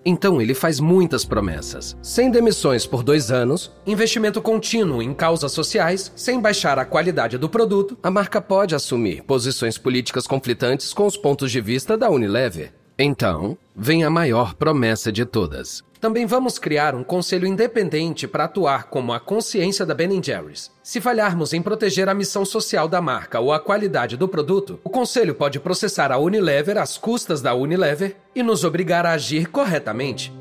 Então 0.03 0.41
ele 0.41 0.55
faz 0.55 0.79
muitas 0.79 1.23
promessas. 1.23 1.95
Sem 2.01 2.31
demissões 2.31 2.87
por 2.87 3.03
dois 3.03 3.29
anos, 3.29 3.71
investimento 3.85 4.41
contínuo 4.41 4.99
em 4.99 5.13
causas 5.13 5.51
sociais, 5.51 6.11
sem 6.15 6.41
baixar 6.41 6.79
a 6.79 6.85
qualidade 6.85 7.37
do 7.37 7.47
produto, 7.47 7.95
a 8.01 8.09
marca 8.09 8.41
pode 8.41 8.73
assumir 8.73 9.21
posições 9.21 9.77
políticas 9.77 10.25
conflitantes 10.25 10.91
com 10.91 11.05
os 11.05 11.15
pontos 11.15 11.51
de 11.51 11.61
vista 11.61 11.95
da 11.95 12.09
Unilever. 12.09 12.73
Então, 12.97 13.55
vem 13.75 14.03
a 14.03 14.09
maior 14.09 14.55
promessa 14.55 15.11
de 15.11 15.23
todas. 15.23 15.83
Também 15.99 16.25
vamos 16.25 16.59
criar 16.59 16.93
um 16.93 17.03
conselho 17.03 17.47
independente 17.47 18.27
para 18.27 18.43
atuar 18.43 18.85
como 18.85 19.11
a 19.11 19.19
consciência 19.19 19.85
da 19.85 19.95
Ben 19.95 20.21
Jerry's. 20.21 20.71
Se 20.83 21.01
falharmos 21.01 21.53
em 21.53 21.61
proteger 21.61 22.07
a 22.07 22.13
missão 22.13 22.45
social 22.45 22.87
da 22.87 23.01
marca 23.01 23.39
ou 23.39 23.51
a 23.51 23.59
qualidade 23.59 24.15
do 24.15 24.27
produto, 24.27 24.79
o 24.83 24.89
conselho 24.89 25.33
pode 25.33 25.59
processar 25.59 26.11
a 26.11 26.17
Unilever 26.17 26.77
às 26.77 26.97
custas 26.97 27.41
da 27.41 27.55
Unilever 27.55 28.15
e 28.35 28.43
nos 28.43 28.63
obrigar 28.63 29.05
a 29.05 29.13
agir 29.13 29.47
corretamente. 29.47 30.31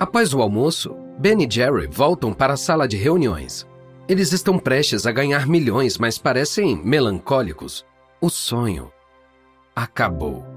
Após 0.00 0.32
o 0.32 0.40
almoço, 0.40 0.96
Ben 1.18 1.42
e 1.42 1.48
Jerry 1.48 1.86
voltam 1.86 2.32
para 2.32 2.54
a 2.54 2.56
sala 2.56 2.88
de 2.88 2.96
reuniões. 2.96 3.66
Eles 4.08 4.32
estão 4.32 4.58
prestes 4.58 5.06
a 5.06 5.12
ganhar 5.12 5.46
milhões, 5.46 5.96
mas 5.96 6.18
parecem 6.18 6.80
melancólicos. 6.84 7.84
O 8.20 8.28
sonho 8.28 8.90
acabou. 9.76 10.51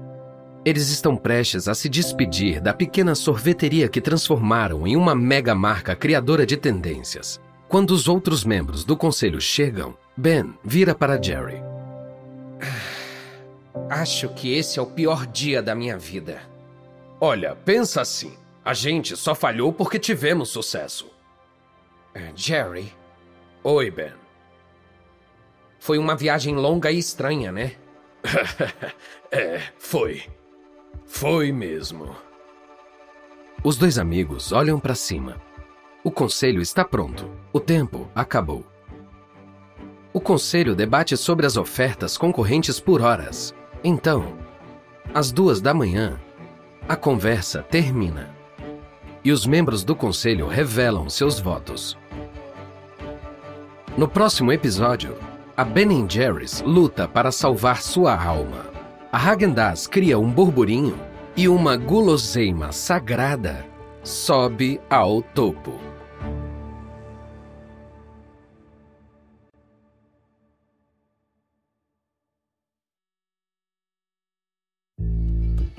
Eles 0.66 0.88
estão 0.88 1.16
prestes 1.16 1.68
a 1.68 1.76
se 1.76 1.88
despedir 1.88 2.60
da 2.60 2.74
pequena 2.74 3.14
sorveteria 3.14 3.88
que 3.88 4.00
transformaram 4.00 4.84
em 4.84 4.96
uma 4.96 5.14
mega 5.14 5.54
marca 5.54 5.94
criadora 5.94 6.44
de 6.44 6.56
tendências. 6.56 7.40
Quando 7.68 7.92
os 7.92 8.08
outros 8.08 8.44
membros 8.44 8.84
do 8.84 8.96
conselho 8.96 9.40
chegam, 9.40 9.96
Ben 10.16 10.58
vira 10.64 10.92
para 10.92 11.22
Jerry. 11.22 11.62
Acho 13.88 14.28
que 14.30 14.52
esse 14.54 14.80
é 14.80 14.82
o 14.82 14.86
pior 14.86 15.24
dia 15.24 15.62
da 15.62 15.72
minha 15.72 15.96
vida. 15.96 16.42
Olha, 17.20 17.54
pensa 17.54 18.00
assim. 18.00 18.36
A 18.64 18.74
gente 18.74 19.16
só 19.16 19.36
falhou 19.36 19.72
porque 19.72 20.00
tivemos 20.00 20.48
sucesso. 20.48 21.08
É, 22.12 22.32
Jerry. 22.34 22.92
Oi, 23.62 23.88
Ben. 23.92 24.14
Foi 25.78 25.96
uma 25.96 26.16
viagem 26.16 26.56
longa 26.56 26.90
e 26.90 26.98
estranha, 26.98 27.52
né? 27.52 27.76
é, 29.30 29.62
foi. 29.78 30.24
Foi 31.06 31.50
mesmo. 31.52 32.14
Os 33.64 33.76
dois 33.78 33.98
amigos 33.98 34.52
olham 34.52 34.78
para 34.78 34.94
cima. 34.94 35.36
O 36.04 36.10
conselho 36.10 36.60
está 36.60 36.84
pronto. 36.84 37.30
O 37.52 37.60
tempo 37.60 38.08
acabou. 38.14 38.66
O 40.12 40.20
conselho 40.20 40.74
debate 40.74 41.16
sobre 41.16 41.46
as 41.46 41.56
ofertas 41.56 42.18
concorrentes 42.18 42.78
por 42.78 43.00
horas. 43.00 43.54
Então, 43.82 44.36
às 45.14 45.32
duas 45.32 45.60
da 45.60 45.72
manhã, 45.72 46.20
a 46.88 46.96
conversa 46.96 47.62
termina. 47.62 48.34
E 49.24 49.32
os 49.32 49.46
membros 49.46 49.84
do 49.84 49.96
conselho 49.96 50.46
revelam 50.46 51.08
seus 51.08 51.40
votos. 51.40 51.96
No 53.96 54.06
próximo 54.06 54.52
episódio, 54.52 55.16
a 55.56 55.64
Ben 55.64 56.06
Jerry's 56.08 56.60
luta 56.60 57.08
para 57.08 57.32
salvar 57.32 57.80
sua 57.80 58.14
alma. 58.14 58.75
A 59.12 59.18
Häagen-Dazs 59.18 59.86
cria 59.86 60.18
um 60.18 60.28
burburinho 60.28 60.98
e 61.36 61.48
uma 61.48 61.76
guloseima 61.76 62.72
sagrada 62.72 63.64
sobe 64.02 64.80
ao 64.90 65.22
topo. 65.22 65.95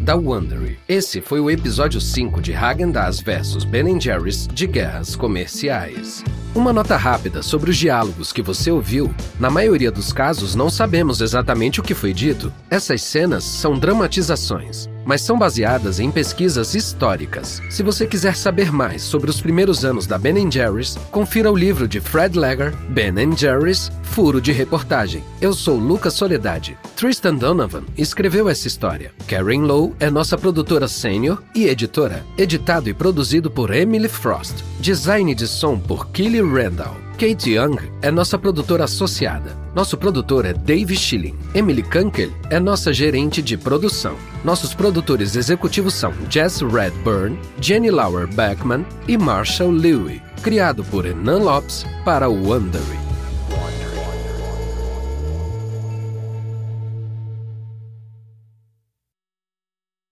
Da 0.07 0.15
Wondery. 0.15 0.79
Esse 0.87 1.19
foi 1.19 1.41
o 1.41 1.51
episódio 1.51 1.99
5 1.99 2.41
de 2.41 2.53
Häagen-Dazs 2.53 3.19
vs 3.19 3.65
Ben 3.65 3.99
Jerry's 3.99 4.47
de 4.47 4.65
Guerras 4.65 5.17
Comerciais. 5.17 6.23
Uma 6.55 6.71
nota 6.71 6.95
rápida 6.95 7.43
sobre 7.43 7.71
os 7.71 7.77
diálogos 7.77 8.31
que 8.31 8.41
você 8.41 8.71
ouviu. 8.71 9.13
Na 9.37 9.49
maioria 9.49 9.91
dos 9.91 10.13
casos, 10.13 10.55
não 10.55 10.69
sabemos 10.69 11.19
exatamente 11.19 11.81
o 11.81 11.83
que 11.83 11.93
foi 11.93 12.13
dito. 12.13 12.53
Essas 12.69 13.01
cenas 13.01 13.43
são 13.43 13.77
dramatizações 13.77 14.87
mas 15.07 15.21
são 15.21 15.39
baseadas 15.39 15.99
em 15.99 16.11
pesquisas 16.11 16.75
históricas. 16.75 17.63
Se 17.69 17.81
você 17.81 18.05
quiser 18.05 18.35
saber 18.35 18.71
mais 18.71 19.01
sobre 19.01 19.29
os 19.29 19.39
primeiros 19.39 19.85
anos 19.85 20.05
da 20.05 20.17
Ben 20.17 20.51
Jerry's, 20.51 20.97
confira 21.09 21.49
o 21.49 21.55
livro 21.55 21.87
de 21.87 22.01
Fred 22.01 22.37
Legger, 22.37 22.75
Ben 22.89 23.35
Jerry's, 23.35 23.89
Furo 24.03 24.41
de 24.41 24.51
Reportagem. 24.51 25.23
Eu 25.39 25.53
sou 25.53 25.77
Lucas 25.77 26.13
Soledade. 26.13 26.77
Tristan 26.95 27.35
Donovan 27.35 27.83
escreveu 27.97 28.49
essa 28.49 28.67
história. 28.67 29.13
Karen 29.27 29.61
Lowe 29.61 29.95
é 29.99 30.09
nossa 30.09 30.37
produtora 30.37 30.87
sênior 30.87 31.41
e 31.55 31.67
editora. 31.67 32.25
Editado 32.37 32.89
e 32.89 32.93
produzido 32.93 33.49
por 33.49 33.73
Emily 33.73 34.09
Frost. 34.09 34.63
Design 34.79 35.33
de 35.33 35.47
som 35.47 35.79
por 35.79 36.09
Kelly 36.09 36.41
Randall. 36.41 37.06
Kate 37.17 37.49
Young 37.49 37.77
é 38.03 38.11
nossa 38.11 38.37
produtora 38.37 38.83
associada. 38.83 39.57
Nosso 39.73 39.97
produtor 39.97 40.45
é 40.45 40.53
Dave 40.53 40.95
Schilling. 40.95 41.35
Emily 41.55 41.81
Kunkel 41.81 42.29
é 42.51 42.59
nossa 42.59 42.93
gerente 42.93 43.41
de 43.41 43.57
produção. 43.57 44.15
Nossos 44.45 44.75
produtores 44.75 45.35
executivos 45.35 45.95
são 45.95 46.13
Jess 46.29 46.61
Redburn, 46.61 47.39
Jenny 47.59 47.89
Lauer 47.89 48.27
Beckman 48.27 48.85
e 49.07 49.17
Marshall 49.17 49.71
Lewy. 49.71 50.21
Criado 50.43 50.83
por 50.83 51.07
Enan 51.07 51.39
Lopes 51.39 51.87
para 52.05 52.29
o 52.29 52.49
Wondery. 52.49 53.06